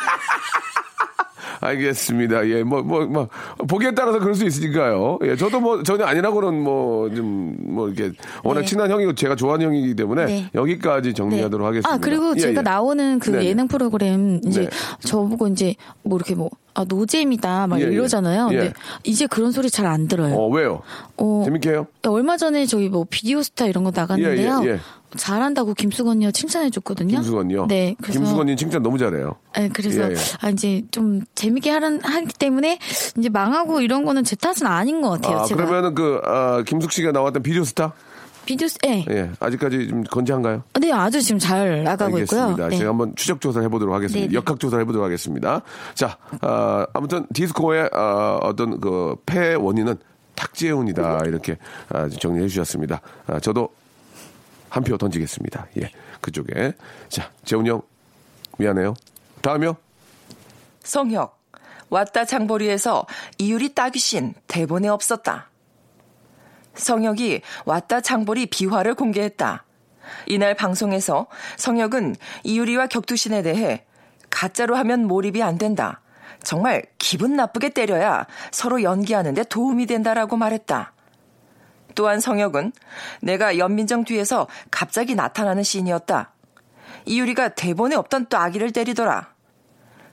[1.62, 2.48] 알겠습니다.
[2.50, 3.28] 예, 뭐, 뭐, 뭐,
[3.67, 5.19] 보기에 따라서 그럴 수 있으니까요.
[5.24, 8.65] 예, 저도 뭐, 전혀 아니라고는 뭐, 좀, 뭐, 이렇게, 워낙 네.
[8.65, 10.50] 친한 형이고 제가 좋아하는 형이기 때문에 네.
[10.56, 11.91] 여기까지 정리하도록 하겠습니다.
[11.91, 12.63] 아, 그리고 예, 제가 예.
[12.63, 13.43] 나오는 그.
[13.43, 14.69] 예능 프로그램 이제 네.
[15.00, 17.88] 저보고 이제 뭐 이렇게 뭐, 아, 노잼이다 막 예, 예.
[17.88, 18.50] 이러잖아요.
[18.52, 18.56] 예.
[18.58, 20.36] 근데 이제 그런 소리 잘 안 들어요.
[20.36, 20.82] 어, 왜요?
[21.17, 21.88] 어, 재밌게 해요?
[22.08, 24.62] 얼마 전에 저희 뭐 비디오 스타 이런 거 나갔는데요.
[24.63, 24.80] 예, 예, 예.
[25.17, 27.15] 잘한다고 김수건이요 칭찬해 줬거든요.
[27.15, 27.67] 김수건이요?
[27.67, 27.95] 네.
[28.02, 29.36] 그래서 김수건님 칭찬 너무 잘해요.
[29.56, 30.15] 네, 그래서 예, 예.
[30.41, 32.80] 아 이제 좀 재밌게 하는 하기 때문에
[33.17, 35.39] 이제 망하고 이런 거는 제 탓은 아닌 것 같아요.
[35.39, 37.93] 아, 제가 그러면은 그, 아, 김숙 씨가 나왔던 비디오 스타?
[38.45, 39.06] 비디오, 예.
[39.12, 40.63] 예, 아직까지 좀 건재한가요?
[40.82, 42.50] 네, 아주 지금 잘 나가고 알겠습니다.
[42.52, 42.67] 있고요.
[42.69, 42.78] 네.
[42.78, 44.26] 제가 한번 추적 조사를 해보도록 하겠습니다.
[44.28, 44.34] 네네.
[44.36, 45.62] 역학 조사를 해보도록 하겠습니다.
[45.93, 49.98] 자, 아, 아무튼 디스코의 아, 어떤 그 폐 원인은
[50.36, 51.58] 탁재훈이다 이렇게
[51.89, 53.02] 아, 정리해 주셨습니다.
[53.28, 53.69] 아, 저도
[54.69, 55.67] 한 표 던지겠습니다.
[55.82, 56.73] 예, 그쪽에
[57.10, 57.82] 자, 재훈 형
[58.58, 58.93] 미안해요.
[59.41, 59.75] 다음이요.
[60.84, 61.39] 성혁.
[61.89, 63.05] 왔다 장보리에서
[63.39, 65.49] 이유리 따귀신 대본에 없었다.
[66.75, 69.65] 성혁이 왔다 장보리 비화를 공개했다.
[70.27, 71.27] 이날 방송에서
[71.58, 73.86] 성혁은 이유리와 격투신에 대해
[74.29, 76.01] 가짜로 하면 몰입이 안 된다.
[76.43, 80.93] 정말 기분 나쁘게 때려야 서로 연기하는데 도움이 된다라고 말했다.
[81.99, 82.71] 또한 성혁은
[83.21, 86.31] 내가 연민정 뒤에서 갑자기 나타나는 씬이었다.
[87.03, 89.33] 이유리가 대본에 없던 또 아기를 때리더라.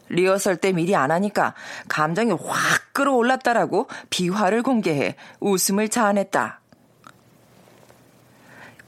[0.08, 1.54] 리허설 때 미리 안 하니까
[1.86, 6.60] 감정이 확 끌어올랐다라고 비화를 공개해 웃음을 자아냈다.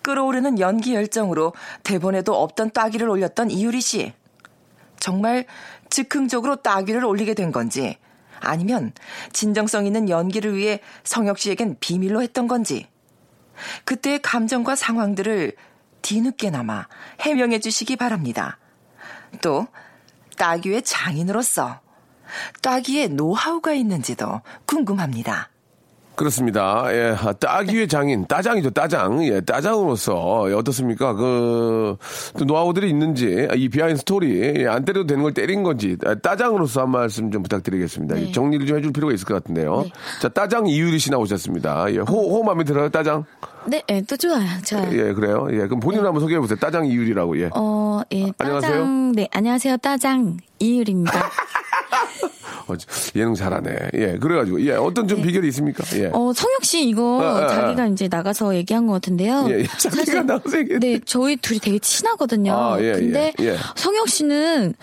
[0.03, 1.53] 끌어오르는 연기 열정으로
[1.85, 4.13] 대본에도 없던 따기를 올렸던 이유리 씨.
[4.99, 5.45] 정말
[5.89, 7.97] 즉흥적으로 따기를 올리게 된 건지
[8.41, 8.93] 아니면
[9.33, 12.89] 진정성 있는 연기를 위해 성혁 씨에겐 비밀로 했던 건지
[13.85, 15.53] 그때의 감정과 상황들을
[16.03, 16.87] 뒤늦게나마
[17.21, 18.59] 해명해 주시기 바랍니다.
[19.43, 19.67] 또
[20.37, 21.81] 따귀의 장인으로서
[22.63, 25.51] 따귀의 노하우가 있는지도 궁금합니다.
[26.19, 26.85] 그렇습니다.
[26.91, 29.25] 예, 아, 따귀의 장인, 따장이죠, 따장.
[29.25, 31.15] 예, 따장으로서 예, 어떻습니까?
[31.15, 31.97] 그,
[32.37, 36.17] 또 노하우들이 있는지, 아, 이 behind story, 예, 안 때려도 되는 걸 때린 건지, 아,
[36.17, 38.17] 따장으로서 한 말씀 좀 부탁드리겠습니다.
[38.17, 38.33] 네.
[38.33, 39.83] 정리를 좀 해줄 필요가 있을 것 같은데요.
[39.83, 39.93] 네.
[40.21, 41.93] 자, 따장 이유리 씨 나오셨습니다.
[41.93, 43.25] 예, 호, 호 마음에 들어요, 따장?
[43.67, 44.45] 네, 예, 또 좋아요.
[44.67, 44.91] 좋아요.
[44.91, 45.47] 예, 그래요.
[45.53, 46.59] 예, 그럼 본인 한번 소개해보세요.
[46.59, 47.51] 따장 이유리라고, 예.
[47.55, 48.73] 어, 예, 안녕하세요.
[48.73, 49.13] 따장.
[49.13, 49.77] 네, 안녕하세요.
[49.77, 51.13] 따장 이율입니다.
[52.69, 52.75] 어,
[53.17, 53.71] 예능 잘하네.
[53.95, 55.85] 예, 그래가지고, 예, 어떤 좀 비결이 있습니까?
[55.97, 56.03] 예.
[56.03, 56.11] 네.
[56.13, 57.49] 어, 성혁 씨 이거 아, 아, 아.
[57.49, 59.47] 자기가 이제 나가서 얘기한 것 같은데요.
[59.51, 62.53] 예, 예, 자기가 나가서 얘기했- 네, 저희 둘이 되게 친하거든요.
[62.53, 63.57] 아, 예, 근데 예, 예.
[63.77, 64.75] 성혁 씨는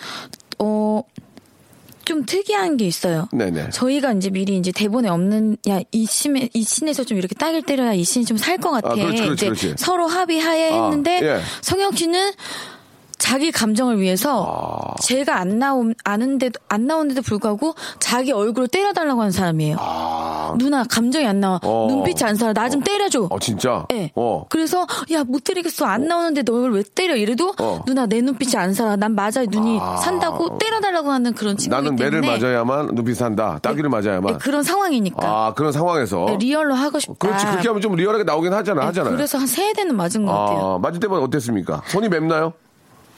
[0.60, 1.04] 어.
[2.06, 3.28] 좀 특이한 게 있어요.
[3.32, 3.72] 네네.
[3.72, 8.04] 저희가 이제 미리 이제 대본에 없는 야이 씬에 이 씬에서 좀 이렇게 따귀를 때려야 이
[8.04, 8.92] 씬이 좀 살 것 같아.
[8.92, 9.74] 아, 그렇지, 그렇지, 그렇지.
[9.80, 11.40] 서로 합의하에 아, 했는데 예.
[11.64, 12.32] 성혁 씨는
[13.18, 14.96] 자기 감정을 위해서 아.
[15.02, 19.78] 제가 안 나온 아는데도 안 나오는데도 불구하고 자기 얼굴을 때려달라고 하는 사람이에요.
[20.60, 21.56] 누나 감정이 안 나와.
[21.58, 21.68] 아.
[21.68, 21.88] 어.
[21.90, 22.54] 눈빛이 안 살아.
[22.54, 23.28] 나 좀 때려줘.
[23.30, 23.86] 어, 진짜?
[23.90, 24.12] 네.
[24.16, 24.46] 어.
[24.50, 27.82] 그래서 야 못 때리겠어 안 나오는데 널 왜 때려 이래도 어.
[27.86, 29.96] 누나 내 눈빛이 안 살아 난 맞아 눈이 아.
[29.98, 33.60] 산다고 때려달라고 하는 그런 친구이기 나는 매를 때문에 맞아야만 눈빛 산다.
[33.62, 34.34] 따귀를 맞아야만.
[34.34, 36.26] 네, 그런 상황이니까 아, 그런 상황에서.
[36.28, 37.16] 네, 리얼로 하고 싶다.
[37.18, 37.46] 그렇지.
[37.46, 38.82] 그렇게 하면 좀 리얼하게 나오긴 하잖아.
[38.82, 39.16] 네, 하잖아요.
[39.16, 40.74] 그래서 한 세 대는 맞은 것 같아요.
[40.76, 41.82] 아, 맞을 때만 어땠습니까?
[41.88, 42.54] 손이 맵나요?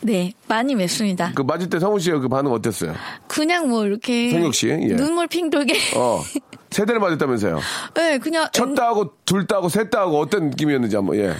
[0.01, 1.31] 네 많이 맵습니다.
[1.35, 2.93] 그 맞을 때 성훈 씨의 그 반응 어땠어요?
[3.27, 4.95] 그냥 뭐 이렇게 성혁 씨, 예.
[4.95, 5.73] 눈물 핑 돌게.
[5.95, 6.21] 어.
[6.69, 7.59] 세 대를 맞았다면서요?
[7.95, 11.33] 네 그냥 첫 따하고 둘 따하고 셋 따하고 어떤 느낌이었는지 한번, 예.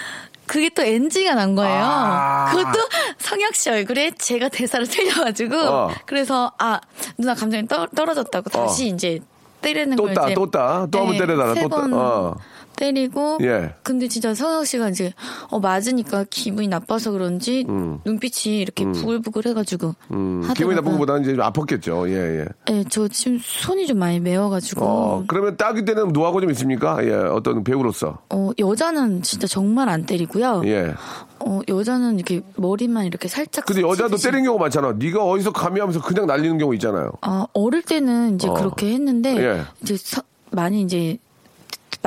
[0.48, 1.84] 그게 또 NG가 난 거예요.
[1.84, 2.46] 아.
[2.52, 2.80] 그것도
[3.20, 5.90] 성혁 씨 얼굴에 제가 대사를 틀려가지고 어.
[6.06, 6.80] 그래서 아
[7.18, 9.20] 누나 감정이 떨, 떨어졌다고 다시 이제
[9.62, 11.86] 때리는 또 걸 따, 이제 또 따, 또 한번 네, 때려달라, 또 따.
[11.92, 12.36] 어.
[12.78, 13.74] 때리고 예.
[13.84, 15.14] 근데 진짜 성혁 씨가 이제
[15.50, 20.48] 어 맞으니까 기분이 나빠서 그런지 눈빛이 이렇게 부글부글 해가지고 음.
[20.56, 22.08] 기분이 나쁜 것보다는 이제 좀 아팠겠죠.
[22.10, 22.46] 예, 예.
[22.74, 27.04] 네, 저 지금 손이 좀 많이 매워가지고 어, 그러면 따기 때는 노하우가 좀 있습니까?
[27.06, 28.20] 예, 어떤 배우로서.
[28.30, 30.62] 어, 여자는 진짜 정말 안 때리고요.
[30.66, 30.94] 예.
[31.40, 33.66] 어, 여자는 이렇게 머리만 이렇게 살짝.
[33.66, 34.94] 근데 여자도 때린 경우 많잖아.
[34.98, 37.12] 네가 어디서 감히 하면서 그냥 날리는 경우 있잖아요.
[37.22, 38.54] 아, 어릴 때는 이제 어.
[38.54, 39.62] 그렇게 했는데, 예.
[39.82, 41.18] 이제 서- 많이 이제,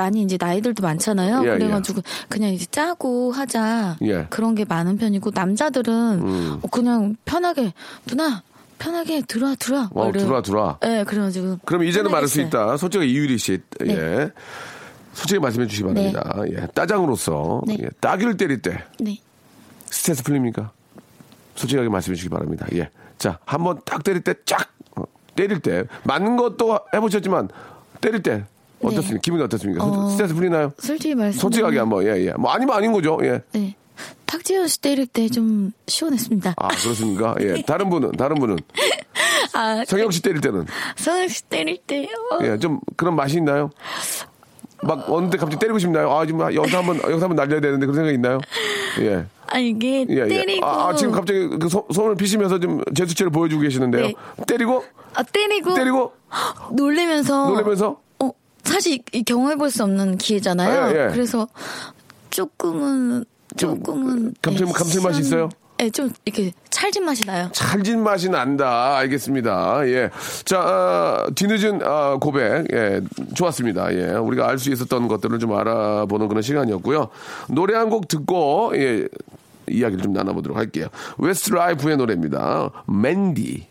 [0.01, 1.43] 많이 이제 나이들도 많잖아요.
[1.45, 3.97] 예, 그래가지고 그냥 이제 짜고 하자.
[4.01, 4.15] 예.
[4.15, 4.27] 음.
[4.29, 7.73] 그런 게 많은 편이고, 남자들은 어, 그냥 편하게,
[8.07, 8.41] 누나,
[8.79, 9.89] 편하게 들어와, 들어와.
[9.93, 10.79] 어, 이래- 들어와, 들어와.
[10.85, 11.59] 예, 그래가지고.
[11.65, 12.41] 그럼 이제는 말할 수.
[12.41, 12.77] 있다.
[12.77, 13.93] 솔직히 이유리 씨, 네.
[13.93, 14.31] 예.
[15.13, 16.33] 솔직히 말씀해 주시기 바랍니다.
[16.49, 16.67] 예.
[16.73, 17.77] 따장으로서 네.
[17.81, 17.89] 예.
[17.99, 19.17] 따기를 때릴 때 네.
[19.85, 20.71] 스트레스 풀립니까?
[21.55, 22.65] 솔직하게 말씀해 주시기 바랍니다.
[22.73, 22.89] 예.
[23.17, 25.03] 자, 한번 딱 때릴 때 쫙, 어,
[25.35, 27.49] 때릴 때, 맞는 것도 해보셨지만,
[27.99, 28.45] 때릴 때,
[28.83, 29.19] 어떻습니까?
[29.21, 29.85] 기분이 어떻습니까?
[29.85, 29.91] 네.
[29.91, 30.73] 어, 스트레스 풀리나요?
[30.79, 31.39] 솔직히 말씀.
[31.39, 32.31] 솔직하게 한번, 예, 예.
[32.37, 33.41] 뭐 아니면 아닌 거죠, 예.
[33.51, 33.75] 네.
[34.25, 36.53] 탁지현 씨 때릴 때 좀 시원했습니다.
[36.57, 37.35] 아, 그렇습니까?
[37.41, 37.61] 예.
[37.67, 38.57] 다른 분은, 다른 분은.
[39.53, 40.65] 아, 성형 씨 때릴 때는,
[40.95, 43.69] 성현 씨 때릴 때, 어, 예, 좀 그런 맛이 있나요?
[44.83, 46.11] 막 어느 때 갑자기 때리고 싶나요?
[46.11, 48.39] 아, 지금 여기서 한번, 여기서 한번 날려야 되는데 그런 생각 이 있나요?
[49.01, 49.25] 예.
[49.47, 50.27] 아, 이게 예, 예.
[50.27, 50.65] 때리고.
[50.65, 54.07] 아, 아, 지금 갑자기 그 손- 손을 피시면서 좀 제스처를 보여주고 계시는데요.
[54.07, 54.13] 네.
[54.47, 55.73] 때리고, 아, 때리고.
[55.75, 56.13] 때리고,
[56.71, 57.49] 놀래면서.
[57.49, 57.97] 놀라면서, 어,
[58.71, 60.95] 사실 이 경험해볼 수 없는 기회잖아요.
[60.97, 61.11] 예, 예.
[61.11, 61.47] 그래서
[62.29, 63.25] 조금은,
[63.57, 64.33] 좀 조금은.
[64.41, 65.49] 감칠, 네, 감칠맛이 있어요?
[65.81, 67.49] 예, 좀 이렇게 찰진 맛이 나요.
[67.53, 68.97] 찰진 맛이 난다.
[68.97, 69.87] 알겠습니다.
[69.87, 70.09] 예.
[70.45, 72.65] 자, 아, 뒤늦은 아, 고백.
[72.71, 73.01] 예.
[73.35, 73.93] 좋았습니다.
[73.95, 74.11] 예.
[74.13, 77.09] 우리가 알 수 있었던 것들을 좀 알아보는 그런 시간이었고요.
[77.49, 79.07] 노래 한 곡 듣고, 예.
[79.69, 80.87] 이야기를 좀 나눠보도록 할게요.
[81.17, 82.71] Westlife의 노래입니다.
[82.87, 83.67] Mandy.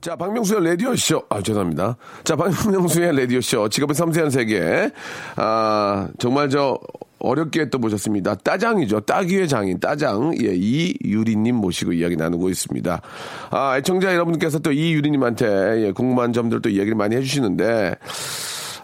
[0.00, 1.24] 자, 박명수의 라디오쇼.
[1.28, 1.96] 아, 죄송합니다.
[2.24, 3.68] 자, 박명수의 라디오쇼.
[3.68, 4.90] 직업의 섬세한 세계.
[5.36, 6.78] 아, 정말 저,
[7.18, 8.34] 어렵게 또 모셨습니다.
[8.36, 9.00] 따장이죠.
[9.00, 10.32] 따귀의 장인, 따장.
[10.42, 13.02] 예, 이유리님 모시고 이야기 나누고 있습니다.
[13.50, 17.96] 아, 애청자 여러분께서 또 이유리님한테 예, 궁금한 점들 또 이야기를 많이 해주시는데,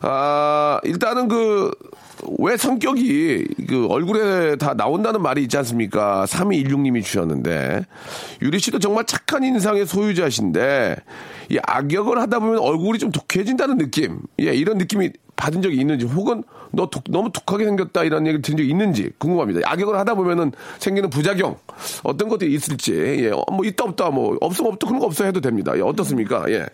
[0.03, 1.71] 아, 일단은 그,
[2.39, 6.25] 왜 성격이 그 얼굴에 다 나온다는 말이 있지 않습니까?
[6.27, 7.85] 3216님이 주셨는데
[8.43, 10.97] 유리 씨도 정말 착한 인상의 소유자신데
[11.51, 14.21] 이 악역을 하다 보면 얼굴이 좀 독해진다는 느낌.
[14.41, 18.57] 예, 이런 느낌이 받은 적이 있는지 혹은 너 독- 너무 독하게 생겼다 이런 얘기를 들은
[18.57, 19.61] 적이 있는지 궁금합니다.
[19.71, 21.57] 악역을 하다 보면은 생기는 부작용
[22.03, 25.41] 어떤 것들이 있을지 예, 어, 뭐 있다 없다 뭐 없으면 없다 그런 거 없어 해도
[25.41, 25.73] 됩니다.
[25.77, 26.45] 예, 어떻습니까?
[26.49, 26.67] 예.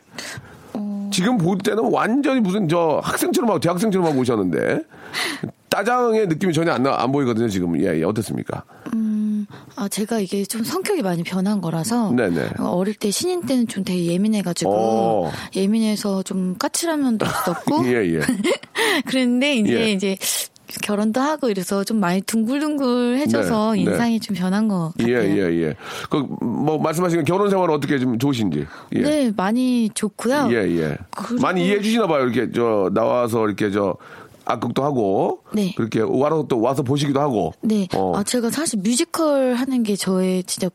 [1.12, 4.83] 지금 볼 때는 완전히 무슨 저 학생처럼 하고 대학생처럼 하고 오셨는데
[5.68, 8.64] 따장의 느낌이 전혀 안, 나, 안 보이거든요 지금 예, 예 어떻습니까?
[9.77, 12.12] 아, 제가 이게 좀 성격이 많이 변한 거라서.
[12.12, 12.51] 네네.
[12.59, 14.70] 어릴 때 신인 때는 좀 되게 예민해가지고.
[14.72, 15.33] 어.
[15.57, 17.87] 예민해서 좀 까칠한 면도 있었고.
[17.90, 18.20] 예 예.
[19.07, 19.92] 그랬는데 이제 예.
[19.92, 20.16] 이제
[20.80, 23.90] 결혼도 하고 이래서 좀 많이 둥글둥글해져서 네, 네.
[23.90, 25.12] 인상이 좀 변한 것 같아요.
[25.12, 25.74] 예, 예, 예.
[26.11, 28.66] 그, 뭐, 말씀하신 결혼 생활은 어떻게 좀 좋으신지.
[28.94, 29.00] 예.
[29.00, 30.48] 네, 많이 좋고요.
[30.50, 30.96] 예, 예.
[31.16, 32.24] 그리고- 많이 이해해 주시나 봐요.
[32.24, 33.96] 이렇게, 저, 나와서 이렇게, 저,
[34.44, 35.40] 악극도 하고.
[35.52, 35.72] 네.
[35.76, 37.52] 그렇게 와서 또 와서 보시기도 하고.
[37.61, 37.87] 네.
[37.94, 38.16] 어.
[38.16, 40.68] 아, 제가 사실 뮤지컬 하는 게 저의 진짜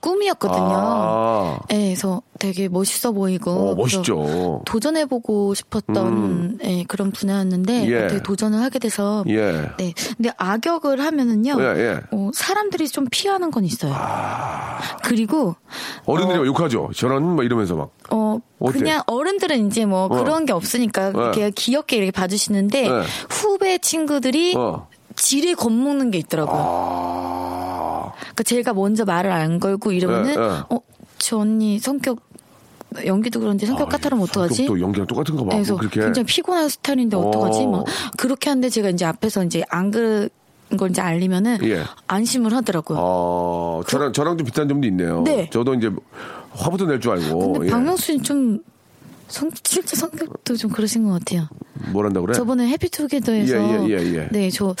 [0.00, 0.74] 꿈이었거든요.
[0.76, 1.58] 아.
[1.68, 3.50] 네, 그래서 되게 멋있어 보이고.
[3.50, 4.62] 어, 멋있죠.
[4.64, 8.04] 도전해보고 싶었던 예, 그런 분야였는데 예.
[8.04, 9.70] 어떻게 도전을 하게 돼서 예.
[9.78, 9.92] 네.
[10.16, 11.56] 근데 악역을 하면은요.
[11.60, 12.00] 예, 예.
[12.12, 13.94] 어, 사람들이 좀 피하는 건 있어요.
[15.04, 15.56] 그리고
[16.04, 16.90] 어른들이 막 욕하죠.
[16.94, 17.90] 저런, 뭐 이러면서 막.
[18.10, 18.78] 어 어때?
[18.78, 20.08] 그냥 어른들은 이제 뭐 어.
[20.08, 21.18] 그런 게 없으니까 네.
[21.18, 23.02] 이렇게 귀엽게 이렇게 봐주시는데 네.
[23.28, 24.88] 후배 친구들이 어.
[25.14, 26.62] 지레 겁먹는 게 있더라고요.
[26.64, 27.67] 아.
[28.18, 30.80] 그러니까 제가 먼저 말을 안 걸고 이러면은 네, 네.
[31.18, 32.20] 어저 언니 성격
[33.04, 34.66] 연기도 그런데 성격 까탈하면 어떡하지?
[34.66, 35.50] 또 연기랑 똑같은 거 봐.
[35.52, 36.00] 그래서 그렇게.
[36.00, 37.60] 굉장히 피곤한 스타일인데 어떡하지?
[37.64, 37.66] 어.
[37.70, 37.84] 막
[38.16, 40.30] 그렇게 하는데 제가 이제 앞에서 이제 안 그런
[40.78, 41.82] 걸 이제 알리면은 예.
[42.06, 42.98] 안심을 하더라고요.
[43.00, 45.22] 어, 저랑, 저랑 좀 비슷한 점도 있네요.
[45.22, 45.48] 네.
[45.50, 45.90] 저도 이제
[46.52, 47.52] 화부터 낼 줄 알고.
[47.52, 47.70] 근데 예.
[47.70, 48.58] 박명수 씨는 좀
[49.28, 51.46] 성, 실제 성격도 좀 그러신 것 같아요.
[51.92, 52.34] 뭘 한다고 그래?
[52.36, 54.28] 저번에 해피투게더에서 예, 예, 예, 예.
[54.32, 54.74] 네, 저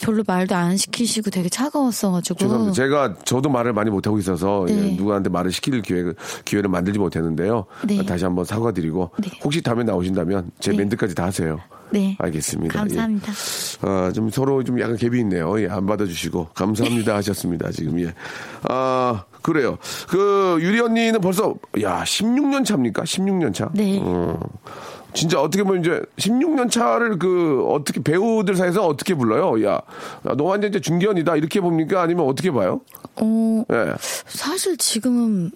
[0.00, 2.72] 별로 말도 안 시키시고 되게 차가웠어가지고 죄송합니다.
[2.72, 4.74] 제가 저도 말을 많이 못하고 있어서 네.
[4.74, 6.12] 예, 누구한테 말을 시킬 기회,
[6.44, 7.66] 기회를 만들지 못했는데요.
[7.86, 8.04] 네.
[8.04, 9.30] 다시 한번 사과드리고 네.
[9.44, 10.78] 혹시 다음에 나오신다면 제 네.
[10.78, 11.58] 멘트까지 다 하세요.
[11.90, 12.16] 네.
[12.18, 12.78] 알겠습니다.
[12.78, 13.32] 감사합니다.
[13.32, 13.88] 예.
[13.88, 15.60] 아, 좀 서로 좀 약간 갭이 있네요.
[15.60, 17.70] 예, 안 받아주시고 감사합니다 하셨습니다.
[17.70, 18.14] 지금 예.
[18.68, 19.78] 아 그래요.
[20.08, 23.02] 그 유리 언니는 벌써 야 16년 차입니까?
[23.04, 23.70] 16년 차.
[23.72, 23.98] 네.
[24.02, 24.38] 어,
[25.14, 29.64] 진짜 어떻게 보면 이제 16년 차를 그 어떻게 배우들 사이에서 어떻게 불러요?
[29.66, 29.80] 야,
[30.36, 32.02] 너 완전 이제 중견이다 이렇게 봅니까?
[32.02, 32.80] 아니면 어떻게 봐요?
[33.16, 33.94] 어, 예.
[34.26, 35.50] 사실 지금은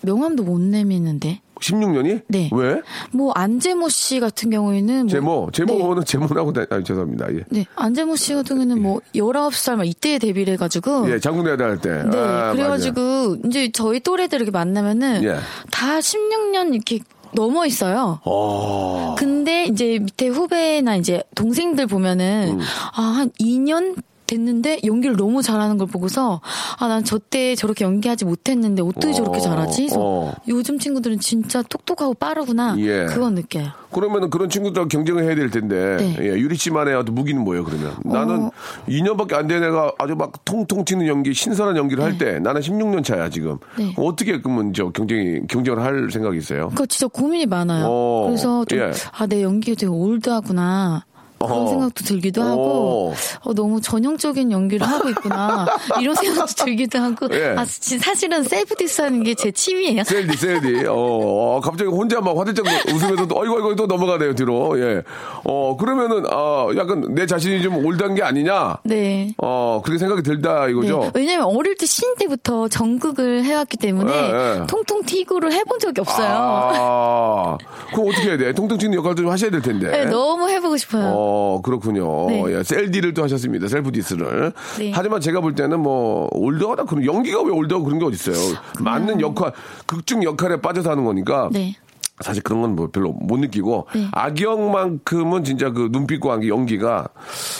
[0.00, 1.40] 명함도 못 내미는데.
[1.60, 2.22] 16년이?
[2.26, 2.50] 네.
[2.52, 2.82] 왜?
[3.12, 5.52] 뭐 안재모 씨 같은 경우에는 뭐 제모, 네.
[5.52, 7.32] 제모는 제모라고 다, 아, 죄송합니다.
[7.34, 7.44] 예.
[7.48, 11.80] 네, 안재모 씨 같은 경우는 뭐 19살 막 이때 데뷔를 해 가지고 예, 장군대회 할
[11.80, 11.90] 때.
[12.10, 15.36] 네, 아, 그래 가지고 이제 저희 또래들 이렇게 만나면은 예.
[15.70, 16.98] 다 16년 이렇게
[17.34, 17.94] 넘어 있어요.
[17.94, 18.20] 맞아요.
[18.24, 19.14] 어.
[19.18, 22.60] 근데 이제 밑에 후배나 이제 동생들 보면은 음.
[22.96, 26.40] 아, 한 2년 됐는데 연기를 너무 잘하는 걸 보고서
[26.78, 29.82] 아, 난 저 때 저렇게 연기하지 못했는데 어떻게 저렇게 어, 잘하지?
[29.82, 30.34] 그래서 어.
[30.48, 32.74] 요즘 친구들은 진짜 똑똑하고 빠르구나.
[32.78, 33.06] 예.
[33.06, 33.68] 그건 느껴요.
[33.92, 36.16] 그러면은 그런 친구들하고 경쟁을 해야 될 텐데 네.
[36.20, 38.50] 예, 유리 씨만의 어떤 무기는 뭐예요 그러면 나는 어.
[38.88, 43.28] 2년밖에 안 된 애가 아주 막 통통 튀는 연기 신선한 연기를 할때 나는 16년 차야
[43.30, 43.94] 지금 네.
[43.96, 46.70] 어떻게 그러면 저 경쟁이 경쟁을 할 생각이 있어요?
[46.70, 47.84] 그거 진짜 고민이 많아요.
[47.88, 48.90] 어, 그래서 좀, 예.
[49.12, 51.04] 아, 내 연기가 되게 올드하구나.
[51.38, 51.68] 그런 어허.
[51.68, 53.14] 생각도 들기도 하고, 어.
[53.50, 55.66] 어, 너무 전형적인 연기를 하고 있구나.
[56.00, 57.54] 이런 생각도 들기도 하고, 예.
[57.56, 60.04] 아, 지- 사실은 self diss 하는 게 제 취미예요.
[60.04, 64.78] 셀디 셀디 어, 어, 갑자기 혼자 막 화들짝 웃으면서 또 어이구 어이구 또 넘어가네요 뒤로
[64.80, 65.02] 예
[65.44, 69.34] 어 그러면은 어 약간 내 자신이 좀 old한 게 아니냐 네.
[69.38, 71.10] 어 그렇게 생각이 들다 이거죠 네.
[71.14, 74.66] 왜냐면 어릴 때 신인 때부터 정극을 해왔기 때문에 예, 예.
[74.66, 76.28] 통통 튀는 거를 해본 적이 없어요.
[76.30, 77.58] 아
[77.92, 81.12] 그럼 어떻게 해야 돼 통통 튀는 역할도 좀 하셔야 될 텐데 네, 너무 해보고 싶어요.
[81.14, 82.26] 어, 그렇군요.
[82.28, 82.44] 네.
[82.48, 83.68] 예, 셀디를 또 하셨습니다.
[83.68, 84.52] self diss를.
[84.78, 84.92] 네.
[84.94, 86.84] 하지만 제가 볼 때는 뭐, old하다.
[86.84, 88.56] 그런, 연기가 왜 old하고 그런 게 어딨어요.
[88.80, 89.52] 맞는 역할,
[89.86, 91.48] 극중 역할에 빠져서 하는 거니까.
[91.52, 91.76] 네.
[92.20, 94.06] 사실 그런 건 뭐 별로 못 느끼고 네.
[94.12, 97.08] 악역만큼은 진짜 그 눈빛과 안기 연기가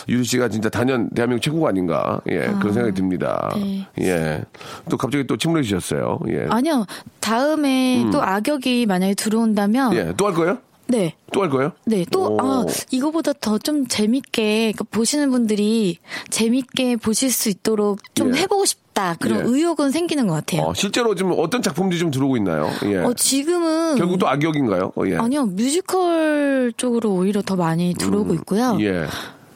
[0.09, 3.51] 유리 씨가 진짜 단연 대한민국 최고가 아닌가 예 그런 생각이 듭니다.
[3.57, 3.85] 네.
[3.99, 6.21] 예 또 갑자기 또 침을 해주셨어요.
[6.29, 6.47] 예.
[6.51, 6.87] 아니요.
[7.19, 9.97] 다음에 또 악역이 만약에 들어온다면 음.
[9.97, 10.59] 예, 또 할 거예요?
[10.87, 11.15] 네.
[11.33, 11.73] 또 할 거예요?
[11.87, 12.39] 네, 또, 오.
[12.41, 15.99] 아, 이거보다 더 좀 재밌게, 그러니까 보시는 분들이
[16.31, 18.41] 재밌게 보실 수 있도록 좀 예.
[18.41, 19.17] 해보고 싶다.
[19.19, 19.43] 그런 예.
[19.47, 20.63] 의욕은 생기는 것 같아요.
[20.63, 22.69] 어, 실제로 지금 어떤 작품들이 좀 들어오고 있나요?
[22.85, 22.99] 예.
[22.99, 23.97] 어, 지금은.
[23.97, 24.93] 결국 또 악역인가요?
[24.97, 25.17] 어, 예.
[25.17, 28.77] 아니요, 뮤지컬 쪽으로 오히려 더 많이 들어오고 있고요.
[28.81, 29.07] 예.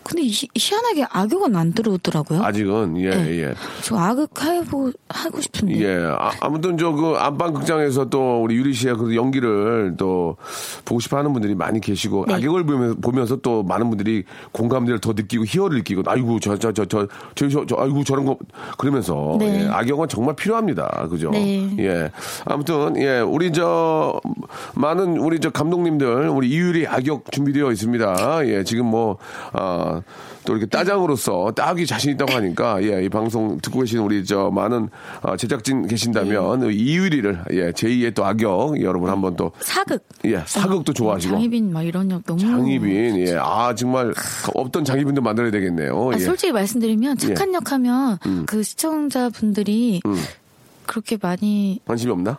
[0.08, 2.42] 근데 희, 희한하게 악역은 안 들어오더라고요.
[2.42, 3.42] 아직은 예, 네.
[3.42, 3.54] 예.
[3.82, 5.80] 저 악역 해보, 하고 싶은데.
[5.82, 6.12] 예.
[6.40, 10.36] 아, 무튼 저 그 안방 극장에서 또 우리 유리 씨의 그 연기를 또
[10.86, 12.34] 보고 싶어 하는 분들이 많이 계시고 네.
[12.34, 16.84] 악역을 보면서, 보면서 또 많은 분들이 공감대를 더 느끼고 희열을 느끼고 아이고 저 저 저
[16.86, 18.38] 저 저 저, 저, 아이고 저런 거
[18.78, 19.64] 그러면서 네.
[19.64, 21.06] 예, 악역은 정말 필요합니다.
[21.10, 21.30] 그죠?
[21.30, 21.70] 네.
[21.78, 22.10] 예.
[22.46, 24.18] 아무튼 예, 우리 저
[24.74, 28.46] 많은 우리 저 감독님들 우리 이유리 악역 준비되어 있습니다.
[28.46, 29.18] 예, 지금 뭐
[29.52, 29.97] 아,
[30.44, 34.88] 또 이렇게 따장으로서 딱이 자신 있다고 하니까 예, 이 방송 듣고 계신 우리 저 많은
[35.22, 36.72] 어, 제작진 계신다면 네.
[36.72, 40.06] 이유리를 예, 제2의 또 악역 여러분 한번 또 사극.
[40.24, 42.40] 예, 사극도 좋아하시고 장희빈 막 이런 역 너무.
[42.40, 44.12] 장희빈 예, 아 정말
[44.54, 46.10] 없던 장희빈도 만들어야 되겠네요.
[46.10, 46.18] 아, 예.
[46.18, 50.16] 솔직히 말씀드리면 착한 역 하면 그 시청자분들이 음.
[50.86, 52.38] 그렇게 많이 관심이 없나?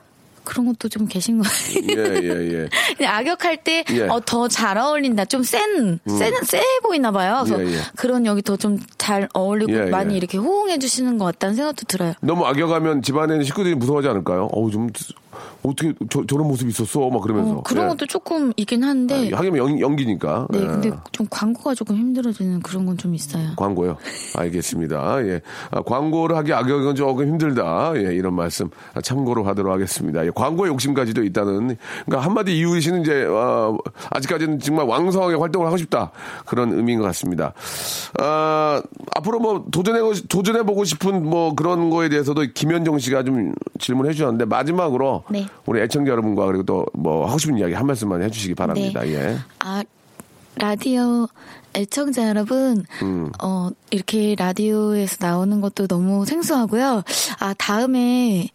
[0.49, 1.83] 그런 것도 좀 계신 거 같아요.
[1.95, 2.67] 예, 예,
[2.99, 3.05] 예.
[3.05, 4.07] 악역할 때, 예.
[4.07, 5.25] 어, 더잘 어울린다.
[5.25, 7.43] 좀 센, 센, 세 보이나 봐요.
[7.45, 7.79] 그래서 예, 예.
[7.95, 10.17] 그런 역이 더좀 잘 어울리고 예, 많이 예.
[10.17, 12.13] 이렇게 호응해 주시는 것 같다는 생각도 들어요.
[12.21, 14.49] 너무 악역하면 집안에 식구들이 무서워하지 않을까요?
[14.51, 14.89] 어우 좀
[15.63, 17.09] 어떻게 저, 저런 모습 있었어?
[17.09, 17.89] 막 그러면서 어, 그런 예.
[17.89, 20.47] 것도 조금 있긴 한데, 아, 하긴 연, 연기니까.
[20.51, 20.65] 네, 예.
[20.67, 23.51] 근데 좀 광고가 조금 힘들어지는 그런 건 좀 있어요.
[23.55, 23.95] 광고요.
[24.35, 25.25] 알겠습니다.
[25.25, 25.41] 예.
[25.71, 27.93] 아, 광고를 하기 악역은 조금 힘들다.
[27.95, 30.25] 예, 이런 말씀 아, 참고로 하도록 하겠습니다.
[30.25, 31.77] 예, 광고의 욕심까지도 있다는.
[32.05, 33.77] 그러니까 한마디 이유리 씨는 이제, 어,
[34.09, 36.11] 아직까지는 정말 왕성하게 활동을 하고 싶다.
[36.45, 37.53] 그런 의미인 것 같습니다.
[38.19, 38.81] 아,
[39.15, 45.23] 앞으로 뭐 도전해, 도전해보고 싶은 뭐 그런 거에 대해서도 김현정 씨가 좀 질문해 주셨는데 마지막으로
[45.29, 45.45] 네.
[45.65, 49.01] 우리 애청자 여러분과 그리고 또 뭐 하고 싶은 이야기 한 말씀만 해주시기 바랍니다.
[49.01, 49.13] 네.
[49.13, 49.37] 예.
[49.59, 49.83] 아,
[50.55, 51.27] 라디오
[51.75, 53.31] 애청자 여러분, 음.
[53.41, 57.03] 어, 이렇게 라디오에서 나오는 것도 너무 생소하고요.
[57.39, 58.49] 아, 다음에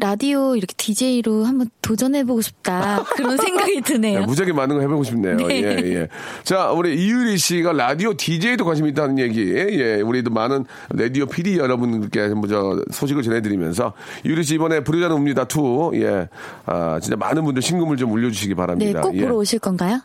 [0.00, 3.04] 라디오 이렇게 DJ로 한번 도전해보고 싶다.
[3.14, 4.20] 그런 생각이 드네요.
[4.20, 5.36] 네, 무지하게 많은 거 해보고 싶네요.
[5.36, 5.46] 네.
[5.50, 6.08] 예, 예.
[6.44, 9.52] 자, 우리 이유리 씨가 라디오 DJ도 관심이 있다는 얘기.
[9.54, 13.92] 예, 우리도 많은 라디오 PD 여러분들께 뭐저 소식을 전해드리면서
[14.24, 16.00] 이유리 씨 이번에 부르자는 옵니다 2.
[16.02, 16.28] 예.
[16.66, 19.00] 아, 진짜 많은 분들 신금을 좀 올려주시기 네, 바랍니다.
[19.00, 19.22] 꼭 예.
[19.22, 20.00] 보러 오실 건가요?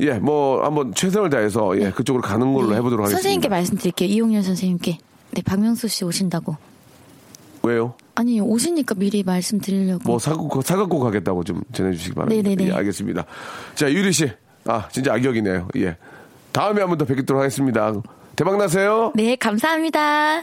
[0.00, 3.16] 예, 뭐 한번 최선을 다해서 예, 그쪽으로 가는 걸로 해보도록 하겠습니다.
[3.16, 4.08] 선생님께 말씀드릴게요.
[4.08, 4.98] 이용렬 선생님께.
[5.32, 6.56] 네, 박명수 씨 오신다고.
[7.62, 7.94] 왜요?
[8.14, 10.02] 아니, 오시니까 미리 말씀드리려고.
[10.04, 12.48] 뭐 사갖고 사갖고 가겠다고 좀 전해주시기 바랍니다.
[12.48, 12.70] 네네네.
[12.70, 13.24] 예, 알겠습니다.
[13.74, 14.30] 자, 유리 씨,
[14.66, 15.68] 아 진짜 악역이네요.
[15.76, 15.96] 예.
[16.52, 17.92] 다음에 한 번 더 뵙도록 하겠습니다.
[18.36, 19.12] 대박 나세요.
[19.14, 20.42] 네, 감사합니다.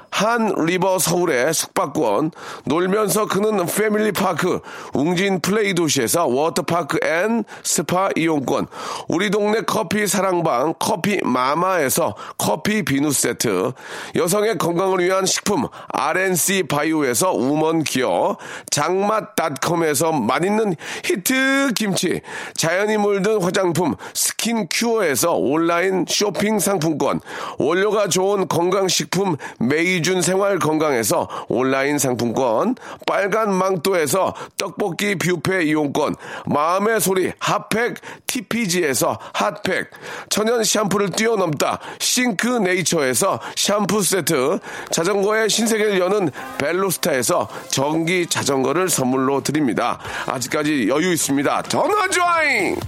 [0.11, 2.31] Han River Seoul의 숙박권,
[2.65, 4.59] 놀면서 크는 패밀리 파크,
[4.93, 8.67] 웅진 플레이 도시에서 워터파크 and 스파 이용권,
[9.07, 13.71] 우리 동네 커피 사랑방 커피 마마에서 커피 비누 세트,
[14.15, 18.37] 여성의 건강을 위한 식품 RNC 바이오에서 우먼 기어,
[18.69, 22.21] 장맛닷컴에서 맛있는 히트 김치,
[22.55, 23.95] 자연이 물든 화장품
[24.41, 27.19] 스킨 큐어에서 온라인 쇼핑 상품권,
[27.59, 32.75] 원료가 좋은 건강식품 메이준 생활 건강에서 온라인 상품권,
[33.05, 36.15] 빨간 망토에서 떡볶이 뷔페 이용권,
[36.47, 39.91] 마음의 소리 핫팩 TPG에서 핫팩,
[40.29, 44.57] 천연 샴푸를 뛰어넘다 싱크 네이처에서 샴푸 세트,
[44.89, 49.99] 자전거의 신세계를 여는 벨로스타에서 전기 자전거를 선물로 드립니다.
[50.25, 51.61] 아직까지 여유 있습니다.
[51.63, 52.79] 전화 조잉!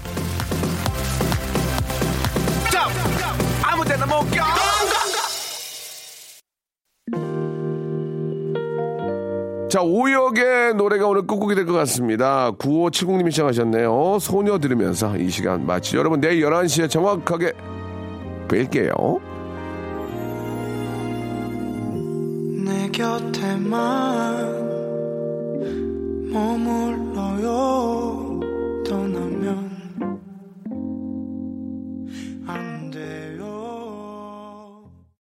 [3.64, 4.44] 아무 데나 못 껴!
[9.70, 12.52] 자, 오역의 노래가 오늘 끝곡이 될 것 같습니다.
[12.52, 14.20] 9570님이 시청하셨네요.
[14.20, 17.54] 소녀 들으면서 이 시간 마치 여러분 내일 11시에 정확하게
[18.48, 19.20] 뵐게요.
[22.66, 24.62] 내 곁에만
[26.32, 27.50] 머물러요